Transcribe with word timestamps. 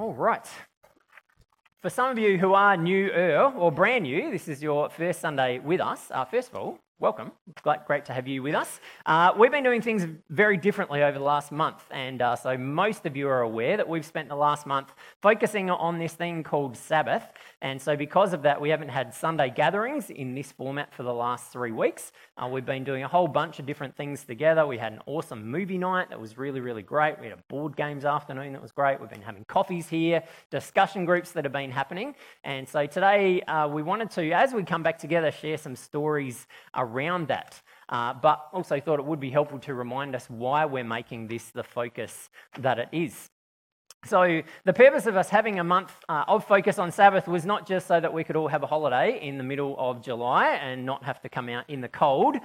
All 0.00 0.14
right. 0.14 0.46
For 1.82 1.90
some 1.90 2.10
of 2.10 2.18
you 2.18 2.38
who 2.38 2.54
are 2.54 2.74
newer 2.74 3.52
or 3.54 3.70
brand 3.70 4.04
new, 4.04 4.30
this 4.30 4.48
is 4.48 4.62
your 4.62 4.88
first 4.88 5.20
Sunday 5.20 5.58
with 5.58 5.78
us. 5.78 6.10
Uh, 6.10 6.24
first 6.24 6.48
of 6.48 6.56
all, 6.56 6.78
welcome. 7.00 7.32
Great, 7.62 7.86
great 7.86 8.04
to 8.04 8.12
have 8.12 8.28
you 8.28 8.42
with 8.42 8.54
us. 8.54 8.78
Uh, 9.06 9.32
we've 9.34 9.50
been 9.50 9.64
doing 9.64 9.80
things 9.80 10.06
very 10.28 10.58
differently 10.58 11.02
over 11.02 11.18
the 11.18 11.24
last 11.24 11.50
month, 11.50 11.82
and 11.90 12.20
uh, 12.20 12.36
so 12.36 12.58
most 12.58 13.06
of 13.06 13.16
you 13.16 13.26
are 13.26 13.40
aware 13.40 13.78
that 13.78 13.88
we've 13.88 14.04
spent 14.04 14.28
the 14.28 14.36
last 14.36 14.66
month 14.66 14.92
focusing 15.22 15.70
on 15.70 15.98
this 15.98 16.12
thing 16.12 16.42
called 16.42 16.76
Sabbath. 16.76 17.24
And 17.62 17.80
so, 17.80 17.96
because 17.96 18.34
of 18.34 18.42
that, 18.42 18.60
we 18.60 18.68
haven't 18.68 18.90
had 18.90 19.14
Sunday 19.14 19.48
gatherings 19.48 20.10
in 20.10 20.34
this 20.34 20.52
format 20.52 20.94
for 20.94 21.02
the 21.02 21.12
last 21.12 21.50
three 21.50 21.72
weeks. 21.72 22.12
Uh, 22.36 22.48
we've 22.48 22.66
been 22.66 22.84
doing 22.84 23.02
a 23.02 23.08
whole 23.08 23.28
bunch 23.28 23.58
of 23.58 23.66
different 23.66 23.96
things 23.96 24.24
together. 24.24 24.66
We 24.66 24.76
had 24.76 24.92
an 24.92 25.00
awesome 25.06 25.50
movie 25.50 25.78
night 25.78 26.10
that 26.10 26.20
was 26.20 26.36
really, 26.36 26.60
really 26.60 26.82
great. 26.82 27.18
We 27.18 27.28
had 27.28 27.38
a 27.38 27.42
board 27.48 27.76
games 27.76 28.04
afternoon 28.04 28.52
that 28.52 28.60
was 28.60 28.72
great. 28.72 29.00
We've 29.00 29.10
been 29.10 29.22
having 29.22 29.44
coffees 29.44 29.88
here, 29.88 30.22
discussion 30.50 31.06
groups 31.06 31.32
that 31.32 31.44
have 31.44 31.52
been 31.52 31.70
happening. 31.70 32.14
And 32.44 32.68
so, 32.68 32.84
today 32.84 33.40
uh, 33.42 33.68
we 33.68 33.82
wanted 33.82 34.10
to, 34.12 34.32
as 34.32 34.52
we 34.52 34.64
come 34.64 34.82
back 34.82 34.98
together, 34.98 35.30
share 35.30 35.56
some 35.56 35.76
stories 35.76 36.46
around 36.74 36.89
that. 37.28 37.60
Uh, 37.88 38.14
but 38.14 38.48
also 38.52 38.78
thought 38.78 39.00
it 39.00 39.04
would 39.04 39.18
be 39.18 39.30
helpful 39.30 39.58
to 39.58 39.74
remind 39.74 40.14
us 40.14 40.30
why 40.30 40.64
we're 40.64 40.84
making 40.84 41.26
this 41.26 41.50
the 41.50 41.64
focus 41.64 42.30
that 42.58 42.78
it 42.78 42.88
is. 42.92 43.30
So, 44.06 44.42
the 44.64 44.72
purpose 44.72 45.06
of 45.06 45.16
us 45.16 45.28
having 45.28 45.58
a 45.58 45.64
month 45.64 45.92
uh, 46.08 46.24
of 46.26 46.46
focus 46.46 46.78
on 46.78 46.90
Sabbath 46.90 47.28
was 47.28 47.44
not 47.44 47.66
just 47.66 47.86
so 47.86 48.00
that 48.00 48.12
we 48.12 48.24
could 48.24 48.34
all 48.34 48.48
have 48.48 48.62
a 48.62 48.66
holiday 48.66 49.20
in 49.20 49.36
the 49.36 49.44
middle 49.44 49.74
of 49.78 50.02
July 50.02 50.54
and 50.54 50.86
not 50.86 51.04
have 51.04 51.20
to 51.20 51.28
come 51.28 51.50
out 51.50 51.68
in 51.68 51.82
the 51.82 51.88
cold, 51.88 52.36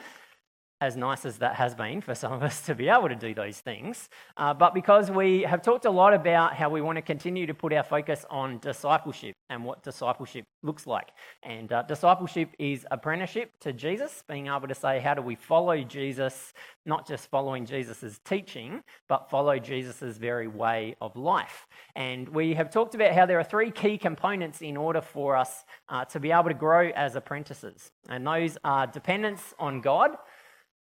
as 0.85 0.95
nice 0.95 1.25
as 1.25 1.39
that 1.39 1.55
has 1.55 1.73
been 1.73 1.99
for 1.99 2.13
some 2.13 2.31
of 2.31 2.44
us 2.44 2.62
to 2.62 2.75
be 2.75 2.88
able 2.89 3.09
to 3.09 3.16
do 3.16 3.34
those 3.34 3.59
things, 3.59 4.09
uh, 4.38 4.53
but 4.53 4.73
because 4.73 5.09
we 5.09 5.41
have 5.41 5.62
talked 5.62 5.85
a 5.85 5.89
lot 5.89 6.13
about 6.13 6.53
how 6.53 6.70
we 6.70 6.81
want 6.81 6.95
to 6.98 7.02
continue 7.02 7.48
to 7.48 7.53
put 7.53 7.73
our 7.73 7.84
focus 7.84 8.26
on 8.30 8.59
discipleship 8.59 9.35
and 9.49 9.63
what 9.63 9.84
discipleship 9.84 10.46
looks 10.62 10.85
like. 10.85 11.09
And 11.43 11.71
uh, 11.71 11.82
discipleship 11.84 12.49
is 12.59 12.85
apprenticeship 12.91 13.51
to 13.62 13.74
Jesus, 13.74 14.24
being 14.27 14.48
able 14.48 14.68
to 14.68 14.76
say, 14.76 14.99
how 14.99 15.15
do 15.15 15.21
we 15.21 15.35
follow 15.35 15.82
Jesus, 15.84 16.54
not 16.85 17.07
just 17.07 17.29
following 17.29 17.65
Jesus' 17.65 18.20
teaching, 18.24 18.84
but 19.07 19.29
follow 19.29 19.57
Jesus' 19.57 20.18
very 20.18 20.48
way 20.48 20.96
of 21.02 21.15
life. 21.15 21.68
And 21.96 22.29
we 22.29 22.54
have 22.54 22.70
talked 22.70 22.96
about 22.96 23.13
how 23.13 23.26
there 23.26 23.40
are 23.40 23.43
three 23.43 23.71
key 23.71 23.98
components 23.98 24.62
in 24.62 24.77
order 24.77 25.02
for 25.02 25.35
us 25.35 25.65
uh, 25.90 26.05
to 26.05 26.20
be 26.20 26.31
able 26.31 26.49
to 26.49 26.54
grow 26.54 26.90
as 26.96 27.15
apprentices. 27.15 27.91
And 28.09 28.26
those 28.26 28.57
are 28.63 28.85
dependence 28.87 29.54
on 29.59 29.81
God 29.81 30.18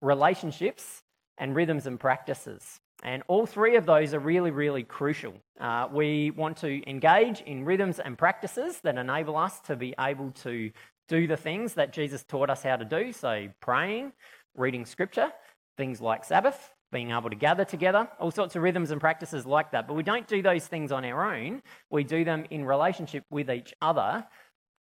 relationships, 0.00 1.02
and 1.38 1.54
rhythms 1.54 1.86
and 1.86 1.98
practices. 2.00 2.80
And 3.02 3.22
all 3.28 3.46
three 3.46 3.76
of 3.76 3.84
those 3.84 4.14
are 4.14 4.18
really, 4.18 4.50
really 4.50 4.82
crucial. 4.82 5.34
Uh, 5.60 5.86
we 5.92 6.30
want 6.30 6.56
to 6.58 6.88
engage 6.88 7.42
in 7.42 7.64
rhythms 7.64 7.98
and 7.98 8.16
practices 8.16 8.80
that 8.80 8.96
enable 8.96 9.36
us 9.36 9.60
to 9.60 9.76
be 9.76 9.94
able 10.00 10.30
to 10.42 10.70
do 11.08 11.26
the 11.26 11.36
things 11.36 11.74
that 11.74 11.92
Jesus 11.92 12.24
taught 12.24 12.50
us 12.50 12.62
how 12.62 12.76
to 12.76 12.84
do. 12.84 13.12
So, 13.12 13.48
praying, 13.60 14.12
reading 14.56 14.86
scripture, 14.86 15.30
things 15.76 16.00
like 16.00 16.24
Sabbath, 16.24 16.70
being 16.90 17.10
able 17.10 17.28
to 17.28 17.36
gather 17.36 17.64
together, 17.64 18.08
all 18.18 18.30
sorts 18.30 18.56
of 18.56 18.62
rhythms 18.62 18.90
and 18.90 19.00
practices 19.00 19.44
like 19.44 19.72
that. 19.72 19.86
But 19.86 19.94
we 19.94 20.02
don't 20.02 20.26
do 20.26 20.40
those 20.40 20.66
things 20.66 20.90
on 20.90 21.04
our 21.04 21.34
own, 21.34 21.62
we 21.90 22.02
do 22.02 22.24
them 22.24 22.46
in 22.50 22.64
relationship 22.64 23.24
with 23.30 23.50
each 23.50 23.74
other 23.82 24.26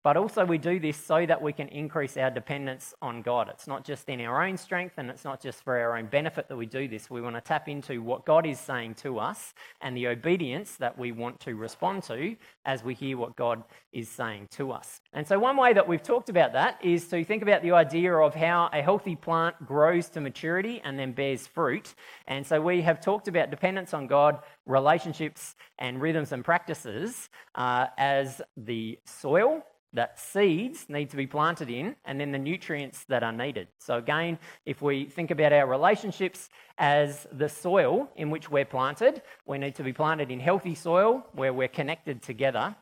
but 0.02 0.16
also, 0.16 0.46
we 0.46 0.56
do 0.56 0.80
this 0.80 0.96
so 0.96 1.26
that 1.26 1.42
we 1.42 1.52
can 1.52 1.68
increase 1.68 2.16
our 2.16 2.30
dependence 2.30 2.94
on 3.02 3.20
God. 3.20 3.50
It's 3.50 3.66
not 3.66 3.84
just 3.84 4.08
in 4.08 4.18
our 4.22 4.42
own 4.42 4.56
strength 4.56 4.94
and 4.96 5.10
it's 5.10 5.24
not 5.24 5.42
just 5.42 5.62
for 5.62 5.78
our 5.78 5.98
own 5.98 6.06
benefit 6.06 6.48
that 6.48 6.56
we 6.56 6.64
do 6.64 6.88
this. 6.88 7.10
We 7.10 7.20
want 7.20 7.36
to 7.36 7.42
tap 7.42 7.68
into 7.68 8.00
what 8.00 8.24
God 8.24 8.46
is 8.46 8.58
saying 8.58 8.94
to 8.96 9.18
us 9.18 9.52
and 9.82 9.94
the 9.94 10.06
obedience 10.06 10.76
that 10.76 10.98
we 10.98 11.12
want 11.12 11.38
to 11.40 11.54
respond 11.54 12.02
to 12.04 12.34
as 12.64 12.82
we 12.82 12.94
hear 12.94 13.18
what 13.18 13.36
God 13.36 13.62
is 13.92 14.08
saying 14.08 14.48
to 14.52 14.72
us. 14.72 15.02
And 15.12 15.26
so, 15.26 15.38
one 15.38 15.58
way 15.58 15.74
that 15.74 15.86
we've 15.86 16.02
talked 16.02 16.30
about 16.30 16.54
that 16.54 16.82
is 16.82 17.06
to 17.08 17.22
think 17.22 17.42
about 17.42 17.60
the 17.60 17.72
idea 17.72 18.14
of 18.14 18.34
how 18.34 18.70
a 18.72 18.80
healthy 18.80 19.16
plant 19.16 19.66
grows 19.66 20.08
to 20.10 20.22
maturity 20.22 20.80
and 20.82 20.98
then 20.98 21.12
bears 21.12 21.46
fruit. 21.46 21.94
And 22.26 22.46
so, 22.46 22.58
we 22.58 22.80
have 22.80 23.02
talked 23.02 23.28
about 23.28 23.50
dependence 23.50 23.92
on 23.92 24.06
God, 24.06 24.38
relationships, 24.64 25.56
and 25.78 26.00
rhythms 26.00 26.32
and 26.32 26.42
practices 26.42 27.28
uh, 27.54 27.88
as 27.98 28.40
the 28.56 28.98
soil 29.04 29.62
that 29.92 30.18
seeds 30.18 30.86
need 30.88 31.10
to 31.10 31.16
be 31.16 31.26
planted 31.26 31.68
in 31.68 31.96
and 32.04 32.20
then 32.20 32.32
the 32.32 32.38
nutrients 32.38 33.04
that 33.04 33.22
are 33.22 33.32
needed. 33.32 33.68
So, 33.78 33.98
again, 33.98 34.38
if 34.64 34.82
we 34.82 35.06
think 35.06 35.30
about 35.30 35.52
our 35.52 35.66
relationships 35.66 36.48
as 36.78 37.26
the 37.32 37.48
soil 37.48 38.08
in 38.16 38.30
which 38.30 38.50
we're 38.50 38.64
planted, 38.64 39.22
we 39.46 39.58
need 39.58 39.74
to 39.76 39.82
be 39.82 39.92
planted 39.92 40.30
in 40.30 40.40
healthy 40.40 40.74
soil 40.74 41.26
where 41.32 41.52
we're 41.52 41.68
connected 41.68 42.22
together. 42.22 42.74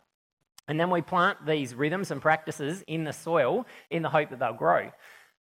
And 0.68 0.78
then 0.78 0.90
we 0.90 1.00
plant 1.00 1.46
these 1.46 1.74
rhythms 1.74 2.10
and 2.10 2.20
practices 2.20 2.84
in 2.86 3.04
the 3.04 3.12
soil 3.12 3.66
in 3.90 4.02
the 4.02 4.10
hope 4.10 4.28
that 4.30 4.38
they'll 4.38 4.52
grow. 4.52 4.90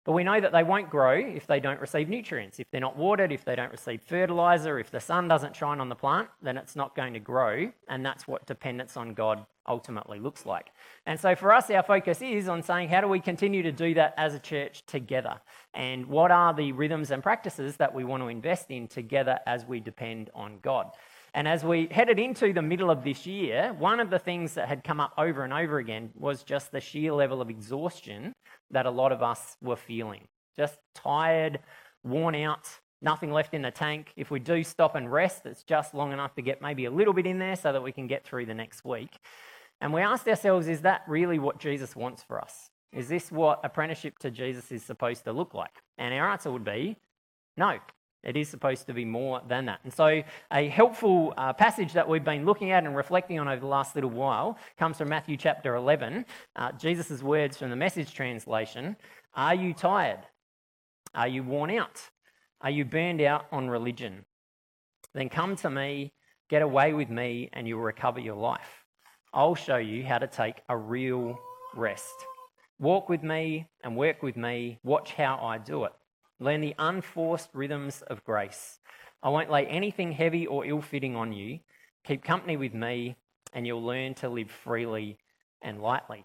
But 0.07 0.13
we 0.13 0.23
know 0.23 0.41
that 0.41 0.53
they 0.53 0.63
won't 0.63 0.89
grow 0.89 1.15
if 1.19 1.49
they 1.49 1.59
don't 1.59 1.81
receive 1.81 2.09
nutrients. 2.09 2.61
If 2.61 2.71
they're 2.71 2.81
not 2.81 2.97
watered, 2.97 3.33
if 3.33 3.45
they 3.45 3.57
don't 3.57 3.73
receive 3.73 4.01
fertilizer, 4.03 4.79
if 4.79 4.89
the 4.89 5.01
sun 5.01 5.27
doesn't 5.27 5.57
shine 5.57 5.81
on 5.81 5.89
the 5.89 5.97
plant, 5.97 6.29
then 6.41 6.57
it's 6.57 6.77
not 6.77 6.95
going 6.95 7.13
to 7.15 7.19
grow. 7.19 7.73
And 7.89 8.07
that's 8.07 8.29
what 8.29 8.47
dependence 8.47 8.97
on 8.97 9.15
God 9.15 9.45
ultimately 9.67 10.21
looks 10.21 10.47
like. 10.47 10.71
And 11.07 11.19
so 11.19 11.35
for 11.35 11.53
us, 11.53 11.69
our 11.71 11.83
focus 11.83 12.23
is 12.23 12.49
on 12.49 12.63
saying, 12.63 12.89
how 12.89 13.01
do 13.01 13.09
we 13.09 13.19
continue 13.19 13.65
to 13.65 13.73
do 13.73 13.95
that 13.95 14.15
as 14.17 14.33
a 14.33 14.39
church 14.39 14.87
together? 14.87 15.41
And 15.75 16.07
what 16.07 16.31
are 16.31 16.55
the 16.55 16.71
rhythms 16.71 17.11
and 17.11 17.21
practices 17.21 17.77
that 17.79 17.93
we 17.93 18.05
want 18.05 18.23
to 18.23 18.29
invest 18.29 18.71
in 18.71 18.87
together 18.87 19.41
as 19.45 19.65
we 19.65 19.81
depend 19.81 20.31
on 20.37 20.61
God? 20.63 20.93
And 21.37 21.47
as 21.47 21.63
we 21.63 21.87
headed 21.91 22.19
into 22.19 22.55
the 22.55 22.63
middle 22.63 22.91
of 22.91 23.05
this 23.05 23.27
year, 23.27 23.75
one 23.79 24.01
of 24.01 24.09
the 24.09 24.19
things 24.19 24.55
that 24.55 24.69
had 24.69 24.83
come 24.83 25.01
up 25.01 25.13
over 25.19 25.45
and 25.45 25.53
over 25.53 25.77
again 25.77 26.11
was 26.15 26.43
just 26.43 26.73
the 26.73 26.81
sheer 26.81 27.13
level 27.13 27.43
of 27.43 27.51
exhaustion 27.51 28.33
that 28.71 28.87
a 28.87 28.91
lot 28.91 29.13
of 29.13 29.23
us 29.23 29.59
were 29.61 29.77
feeling. 29.77 30.23
Just 30.57 30.79
tired, 30.95 31.59
worn 32.03 32.35
out, 32.37 32.67
nothing 33.03 33.31
left 33.31 33.53
in 33.53 33.61
the 33.61 33.71
tank. 33.71 34.15
If 34.17 34.31
we 34.31 34.41
do 34.41 34.65
stop 34.65 34.95
and 34.95 35.13
rest, 35.13 35.45
it's 35.45 35.63
just 35.63 35.93
long 35.93 36.15
enough 36.15 36.35
to 36.37 36.43
get 36.43 36.63
maybe 36.63 36.87
a 36.87 36.91
little 36.91 37.13
bit 37.13 37.27
in 37.27 37.39
there 37.39 37.55
so 37.55 37.71
that 37.71 37.83
we 37.83 37.93
can 37.93 38.07
get 38.07 38.25
through 38.25 38.47
the 38.47 38.55
next 38.55 38.83
week. 38.83 39.19
And 39.83 39.93
we 39.93 40.01
asked 40.01 40.27
ourselves, 40.27 40.69
is 40.69 40.81
that 40.81 41.03
really 41.07 41.39
what 41.39 41.59
Jesus 41.59 41.95
wants 41.95 42.23
for 42.23 42.41
us? 42.41 42.71
Is 42.95 43.09
this 43.09 43.31
what 43.31 43.61
apprenticeship 43.63 44.19
to 44.21 44.31
Jesus 44.31 44.73
is 44.73 44.83
supposed 44.83 45.25
to 45.25 45.35
look 45.35 45.53
like? 45.53 45.83
And 45.99 46.15
our 46.15 46.31
answer 46.31 46.51
would 46.51 46.65
be 46.65 46.97
no. 47.59 47.79
It 48.23 48.37
is 48.37 48.49
supposed 48.49 48.87
to 48.87 48.93
be 48.93 49.05
more 49.05 49.41
than 49.47 49.67
that. 49.67 49.81
And 49.85 49.93
so, 49.93 50.23
a 50.53 50.69
helpful 50.69 51.33
uh, 51.37 51.53
passage 51.53 51.93
that 51.93 52.09
we've 52.09 52.25
been 52.25 52.45
looking 52.45 52.73
at 52.73 52.85
and 52.85 52.97
reflecting 52.97 53.39
on 53.39 53.47
over 53.47 53.61
the 53.61 53.67
last 53.67 53.95
little 53.95 54.11
while 54.11 54.59
comes 54.79 54.99
from 54.99 55.09
Matthew 55.09 55.37
chapter 55.37 55.77
11. 55.77 56.27
Uh, 56.57 56.73
Jesus' 56.73 57.23
words 57.23 57.57
from 57.57 57.71
the 57.71 57.77
message 57.77 58.13
translation 58.13 58.97
Are 59.35 59.55
you 59.55 59.73
tired? 59.73 60.21
Are 61.15 61.29
you 61.29 61.43
worn 61.43 61.71
out? 61.71 62.03
Are 62.61 62.71
you 62.71 62.85
burned 62.85 63.21
out 63.21 63.47
on 63.53 63.69
religion? 63.69 64.25
Then 65.15 65.29
come 65.29 65.57
to 65.57 65.71
me, 65.71 66.13
get 66.51 66.63
away 66.63 66.93
with 66.93 67.11
me, 67.11 67.49
and 67.53 67.67
you'll 67.67 67.81
recover 67.81 68.21
your 68.21 68.37
life. 68.37 68.85
I'll 69.33 69.55
show 69.55 69.77
you 69.77 70.05
how 70.05 70.19
to 70.19 70.27
take 70.27 70.63
a 70.69 70.77
real 70.77 71.39
rest. 71.75 72.15
Walk 72.79 73.09
with 73.09 73.23
me 73.23 73.69
and 73.85 73.97
work 73.97 74.23
with 74.23 74.37
me. 74.37 74.79
Watch 74.83 75.13
how 75.13 75.39
I 75.43 75.59
do 75.59 75.85
it. 75.85 75.93
Learn 76.39 76.61
the 76.61 76.75
unforced 76.79 77.51
rhythms 77.53 78.03
of 78.03 78.25
grace. 78.25 78.79
I 79.23 79.31
won't 79.31 79.51
lay 79.51 79.67
anything 79.67 80.13
heavy 80.13 80.47
or 80.47 80.67
ill 80.67 80.83
fitting 80.83 81.17
on 81.17 81.33
you. 81.33 81.61
Keep 82.05 82.23
company 82.23 82.57
with 82.57 82.75
me, 82.75 83.17
and 83.53 83.67
you'll 83.67 83.85
learn 83.85 84.15
to 84.15 84.29
live 84.29 84.51
freely 84.51 85.19
and 85.63 85.81
lightly. 85.81 86.25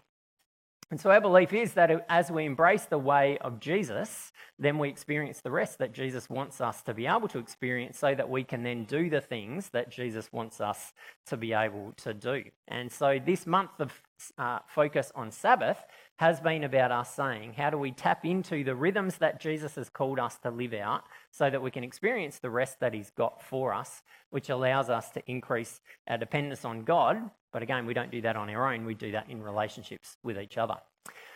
And 0.92 1.00
so, 1.00 1.10
our 1.10 1.22
belief 1.22 1.54
is 1.54 1.72
that 1.72 2.04
as 2.10 2.30
we 2.30 2.44
embrace 2.44 2.84
the 2.84 2.98
way 2.98 3.38
of 3.38 3.60
Jesus, 3.60 4.30
then 4.58 4.76
we 4.76 4.90
experience 4.90 5.40
the 5.40 5.50
rest 5.50 5.78
that 5.78 5.94
Jesus 5.94 6.28
wants 6.28 6.60
us 6.60 6.82
to 6.82 6.92
be 6.92 7.06
able 7.06 7.28
to 7.28 7.38
experience 7.38 7.98
so 7.98 8.14
that 8.14 8.28
we 8.28 8.44
can 8.44 8.62
then 8.62 8.84
do 8.84 9.08
the 9.08 9.22
things 9.22 9.70
that 9.70 9.90
Jesus 9.90 10.30
wants 10.32 10.60
us 10.60 10.92
to 11.28 11.38
be 11.38 11.54
able 11.54 11.94
to 11.96 12.12
do. 12.12 12.44
And 12.68 12.92
so, 12.92 13.18
this 13.18 13.46
month 13.46 13.80
of 13.80 13.90
uh, 14.38 14.58
focus 14.66 15.10
on 15.14 15.30
Sabbath 15.30 15.78
has 16.16 16.38
been 16.40 16.62
about 16.64 16.92
us 16.92 17.14
saying, 17.14 17.54
how 17.54 17.70
do 17.70 17.78
we 17.78 17.90
tap 17.90 18.24
into 18.24 18.62
the 18.62 18.74
rhythms 18.74 19.16
that 19.18 19.40
Jesus 19.40 19.74
has 19.74 19.88
called 19.88 20.18
us 20.18 20.38
to 20.38 20.50
live 20.50 20.74
out 20.74 21.02
so 21.30 21.50
that 21.50 21.62
we 21.62 21.70
can 21.70 21.82
experience 21.82 22.38
the 22.38 22.50
rest 22.50 22.78
that 22.80 22.94
He's 22.94 23.10
got 23.10 23.42
for 23.42 23.74
us, 23.74 24.02
which 24.30 24.50
allows 24.50 24.90
us 24.90 25.10
to 25.10 25.22
increase 25.26 25.80
our 26.06 26.18
dependence 26.18 26.64
on 26.64 26.84
God. 26.84 27.30
But 27.52 27.62
again, 27.62 27.86
we 27.86 27.94
don't 27.94 28.10
do 28.10 28.20
that 28.20 28.36
on 28.36 28.50
our 28.50 28.72
own, 28.72 28.84
we 28.84 28.94
do 28.94 29.12
that 29.12 29.28
in 29.28 29.42
relationships 29.42 30.16
with 30.22 30.38
each 30.38 30.58
other. 30.58 30.76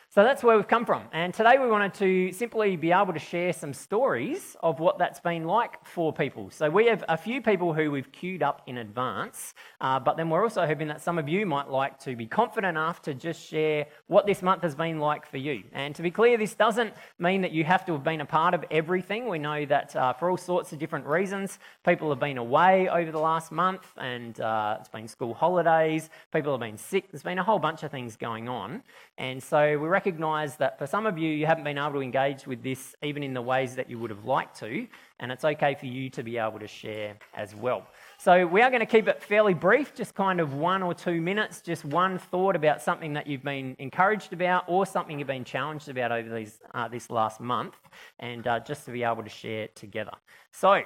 So 0.09 0.23
that's 0.23 0.43
where 0.43 0.57
we've 0.57 0.67
come 0.67 0.87
from. 0.87 1.03
And 1.13 1.35
today 1.35 1.59
we 1.61 1.69
wanted 1.69 1.93
to 1.95 2.33
simply 2.33 2.77
be 2.77 2.91
able 2.91 3.13
to 3.13 3.19
share 3.19 3.53
some 3.53 3.75
stories 3.75 4.57
of 4.61 4.81
what 4.81 4.99
that's 4.99 5.21
been 5.21 5.45
like 5.45 5.85
for 5.85 6.11
people. 6.11 6.49
So 6.51 6.71
we 6.71 6.87
have 6.87 7.05
a 7.09 7.19
few 7.19 7.43
people 7.43 7.75
who 7.75 7.91
we've 7.91 8.11
queued 8.13 8.43
up 8.43 8.63
in 8.67 8.79
advance, 8.79 9.53
uh, 9.79 10.01
but 10.01 10.17
then 10.17 10.31
we're 10.31 10.43
also 10.43 10.65
hoping 10.65 10.89
that 10.89 11.03
some 11.03 11.19
of 11.19 11.29
you 11.29 11.45
might 11.45 11.69
like 11.69 11.99
to 12.01 12.17
be 12.17 12.25
confident 12.25 12.79
enough 12.79 13.03
to 13.03 13.13
just 13.13 13.47
share 13.47 13.87
what 14.07 14.27
this 14.27 14.41
month 14.41 14.63
has 14.63 14.75
been 14.75 15.01
like 15.01 15.27
for 15.27 15.37
you. 15.37 15.65
And 15.73 15.95
to 15.97 16.03
be 16.03 16.11
clear, 16.11 16.39
this 16.39 16.55
doesn't 16.55 16.95
mean 17.19 17.43
that 17.43 17.53
you 17.53 17.65
have 17.65 17.85
to 17.85 17.93
have 17.93 18.05
been 18.05 18.23
a 18.23 18.27
part 18.27 18.55
of 18.55 18.65
everything. 18.71 19.29
We 19.29 19.39
know 19.39 19.67
that 19.67 19.95
uh, 19.95 20.15
for 20.15 20.31
all 20.31 20.39
sorts 20.39 20.73
of 20.73 20.79
different 20.79 21.05
reasons, 21.05 21.59
people 21.85 22.09
have 22.09 22.21
been 22.21 22.39
away 22.39 22.89
over 22.89 23.11
the 23.13 23.19
last 23.21 23.53
month 23.53 23.85
and 23.99 24.41
uh, 24.41 24.79
it's 24.81 24.89
been 24.89 25.09
school 25.09 25.35
holidays, 25.35 26.09
people 26.33 26.53
have 26.53 26.61
been 26.61 26.79
sick, 26.79 27.11
there's 27.11 27.23
been 27.23 27.39
a 27.39 27.45
whole 27.45 27.59
bunch 27.59 27.83
of 27.83 27.91
things 27.91 28.17
going 28.17 28.49
on. 28.49 28.83
And 29.19 29.43
so 29.43 29.77
we 29.79 29.89
recognise 30.07 30.55
that 30.55 30.79
for 30.79 30.87
some 30.87 31.05
of 31.05 31.19
you, 31.19 31.29
you 31.29 31.47
haven't 31.47 31.65
been 31.65 31.79
able 31.79 31.95
to 31.95 32.01
engage 32.01 32.47
with 32.47 32.63
this 32.63 32.95
even 33.03 33.25
in 33.25 33.35
the 33.35 33.43
ways 33.43 33.75
that 33.75 33.91
you 33.91 33.99
would 33.99 34.11
have 34.11 34.25
liked 34.25 34.57
to, 34.57 34.87
and 35.19 35.33
it's 35.33 35.45
okay 35.45 35.75
for 35.75 35.87
you 35.87 36.09
to 36.09 36.23
be 36.23 36.39
able 36.39 36.61
to 36.61 36.69
share 36.69 37.17
as 37.35 37.57
well. 37.57 37.85
So 38.17 38.47
we 38.47 38.63
are 38.63 38.71
going 38.71 38.87
to 38.87 38.87
keep 38.87 39.09
it 39.09 39.21
fairly 39.21 39.53
brief, 39.53 39.97
just 39.97 40.15
kind 40.15 40.39
of 40.39 40.55
one 40.55 40.81
or 40.81 40.95
two 40.95 41.21
minutes, 41.21 41.61
just 41.61 41.85
one 41.85 42.19
thought 42.19 42.55
about 42.55 42.81
something 42.81 43.15
that 43.15 43.27
you've 43.27 43.43
been 43.43 43.75
encouraged 43.81 44.33
about 44.33 44.63
or 44.69 44.87
something 44.87 45.19
you've 45.19 45.27
been 45.27 45.43
challenged 45.43 45.89
about 45.89 46.13
over 46.13 46.33
these, 46.33 46.61
uh, 46.73 46.87
this 46.87 47.11
last 47.11 47.41
month, 47.41 47.75
and 48.21 48.47
uh, 48.47 48.61
just 48.61 48.85
to 48.85 48.93
be 48.93 49.03
able 49.03 49.25
to 49.25 49.29
share 49.29 49.67
together. 49.75 50.13
So, 50.53 50.83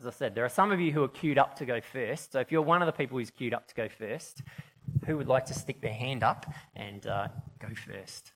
as 0.00 0.06
I 0.06 0.10
said, 0.10 0.34
there 0.34 0.44
are 0.44 0.50
some 0.50 0.70
of 0.70 0.80
you 0.80 0.92
who 0.92 1.02
are 1.02 1.08
queued 1.08 1.38
up 1.38 1.56
to 1.56 1.64
go 1.64 1.80
first. 1.80 2.32
So 2.32 2.40
if 2.40 2.52
you're 2.52 2.60
one 2.60 2.82
of 2.82 2.86
the 2.86 2.92
people 2.92 3.16
who's 3.16 3.30
queued 3.30 3.54
up 3.54 3.68
to 3.68 3.74
go 3.74 3.88
first, 3.88 4.42
who 5.06 5.16
would 5.16 5.28
like 5.28 5.46
to 5.46 5.54
stick 5.54 5.80
their 5.80 5.92
hand 5.92 6.22
up 6.22 6.46
and 6.76 7.06
uh, 7.06 7.28
go 7.58 7.68
first? 7.74 8.32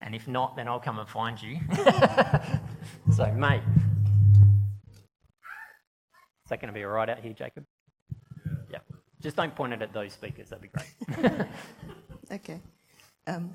And 0.00 0.14
if 0.14 0.28
not, 0.28 0.56
then 0.56 0.68
I'll 0.68 0.80
come 0.80 0.98
and 0.98 1.08
find 1.08 1.40
you. 1.40 1.58
so, 3.14 3.32
mate. 3.32 3.62
Is 6.44 6.50
that 6.50 6.60
going 6.60 6.72
to 6.72 6.78
be 6.78 6.84
all 6.84 6.90
right 6.90 7.10
out 7.10 7.18
here, 7.18 7.32
Jacob? 7.32 7.64
Yeah. 8.46 8.52
yeah. 8.70 8.78
Just 9.20 9.36
don't 9.36 9.54
point 9.54 9.72
it 9.72 9.82
at 9.82 9.92
those 9.92 10.12
speakers, 10.12 10.48
that'd 10.48 10.62
be 10.62 10.68
great. 10.68 11.46
okay. 12.32 12.60
Um, 13.26 13.52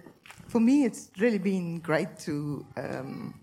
for 0.47 0.59
me, 0.59 0.83
it's 0.83 1.09
really 1.18 1.39
been 1.39 1.79
great 1.79 2.19
to 2.19 2.65
um, 2.77 3.39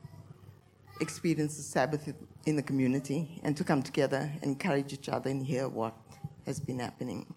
experience 1.00 1.56
the 1.56 1.62
Sabbath 1.62 2.12
in 2.46 2.56
the 2.56 2.62
community 2.62 3.40
and 3.42 3.56
to 3.56 3.64
come 3.64 3.82
together, 3.82 4.30
and 4.42 4.44
encourage 4.44 4.92
each 4.92 5.08
other, 5.08 5.30
and 5.30 5.44
hear 5.44 5.68
what 5.68 5.96
has 6.46 6.60
been 6.60 6.78
happening. 6.78 7.34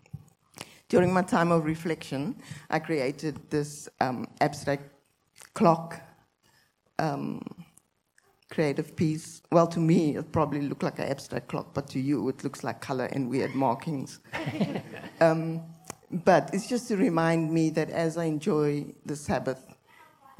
During 0.94 1.12
my 1.12 1.24
time 1.24 1.52
of 1.52 1.66
reflection, 1.66 2.36
I 2.70 2.78
created 2.78 3.50
this 3.50 3.90
um, 4.00 4.28
abstract 4.42 4.84
clock 5.56 6.00
um, 7.00 7.42
creative 8.52 8.96
piece. 8.96 9.42
Well, 9.52 9.66
to 9.70 9.80
me, 9.80 10.18
it 10.18 10.32
probably 10.32 10.62
looked 10.62 10.84
like 10.84 11.00
an 11.00 11.06
abstract 11.06 11.48
clock, 11.48 11.74
but 11.74 11.88
to 11.88 12.00
you, 12.00 12.30
it 12.30 12.44
looks 12.44 12.64
like 12.64 12.80
color 12.80 13.06
and 13.06 13.28
weird 13.28 13.56
markings. 13.56 14.20
um, 15.20 15.64
but 16.12 16.52
it's 16.54 16.68
just 16.68 16.88
to 16.90 16.96
remind 16.96 17.52
me 17.52 17.72
that 17.72 17.90
as 17.90 18.16
I 18.16 18.26
enjoy 18.26 18.86
the 19.04 19.16
Sabbath, 19.16 19.66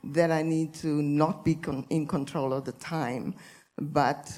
that 0.04 0.30
I 0.30 0.44
need 0.44 0.76
to 0.76 1.02
not 1.02 1.44
be 1.44 1.56
con- 1.56 1.88
in 1.90 2.06
control 2.06 2.54
of 2.54 2.64
the 2.64 2.74
time, 2.74 3.34
but 3.82 4.32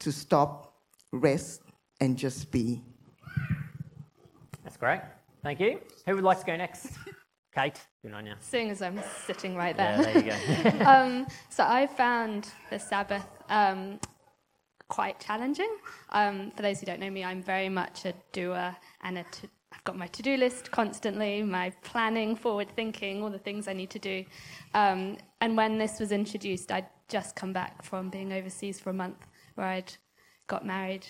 to 0.00 0.12
stop, 0.12 0.74
rest, 1.12 1.62
and 2.02 2.14
just 2.18 2.50
be. 2.50 2.82
That's 4.62 4.76
great. 4.76 5.00
Thank 5.42 5.60
you. 5.60 5.80
Who 6.06 6.14
would 6.14 6.24
like 6.24 6.40
to 6.40 6.46
go 6.46 6.56
next? 6.56 6.88
Kate, 7.54 7.80
good 8.02 8.12
on 8.12 8.26
you. 8.26 8.34
Seeing 8.40 8.70
as 8.70 8.82
I'm 8.82 9.00
sitting 9.26 9.56
right 9.56 9.74
there. 9.76 9.96
Yeah, 9.96 10.20
there 10.20 10.64
you 10.64 10.72
go. 10.72 10.84
um, 10.90 11.26
so 11.48 11.64
I 11.64 11.86
found 11.86 12.50
the 12.68 12.78
Sabbath 12.78 13.26
um, 13.48 13.98
quite 14.88 15.18
challenging. 15.20 15.70
Um, 16.10 16.50
for 16.54 16.62
those 16.62 16.80
who 16.80 16.86
don't 16.86 17.00
know 17.00 17.10
me, 17.10 17.24
I'm 17.24 17.42
very 17.42 17.70
much 17.70 18.04
a 18.04 18.12
doer 18.32 18.76
and 19.02 19.18
a 19.18 19.22
to, 19.24 19.48
I've 19.72 19.84
got 19.84 19.96
my 19.96 20.06
to-do 20.06 20.36
list 20.36 20.70
constantly, 20.70 21.42
my 21.42 21.70
planning, 21.82 22.36
forward 22.36 22.68
thinking, 22.76 23.22
all 23.22 23.30
the 23.30 23.38
things 23.38 23.68
I 23.68 23.72
need 23.72 23.90
to 23.90 23.98
do. 23.98 24.24
Um, 24.74 25.16
and 25.40 25.56
when 25.56 25.78
this 25.78 25.98
was 25.98 26.12
introduced, 26.12 26.70
I'd 26.70 26.86
just 27.08 27.36
come 27.36 27.52
back 27.52 27.82
from 27.82 28.10
being 28.10 28.32
overseas 28.32 28.78
for 28.78 28.90
a 28.90 28.94
month, 28.94 29.26
where 29.54 29.66
I'd 29.66 29.92
got 30.46 30.66
married 30.66 31.06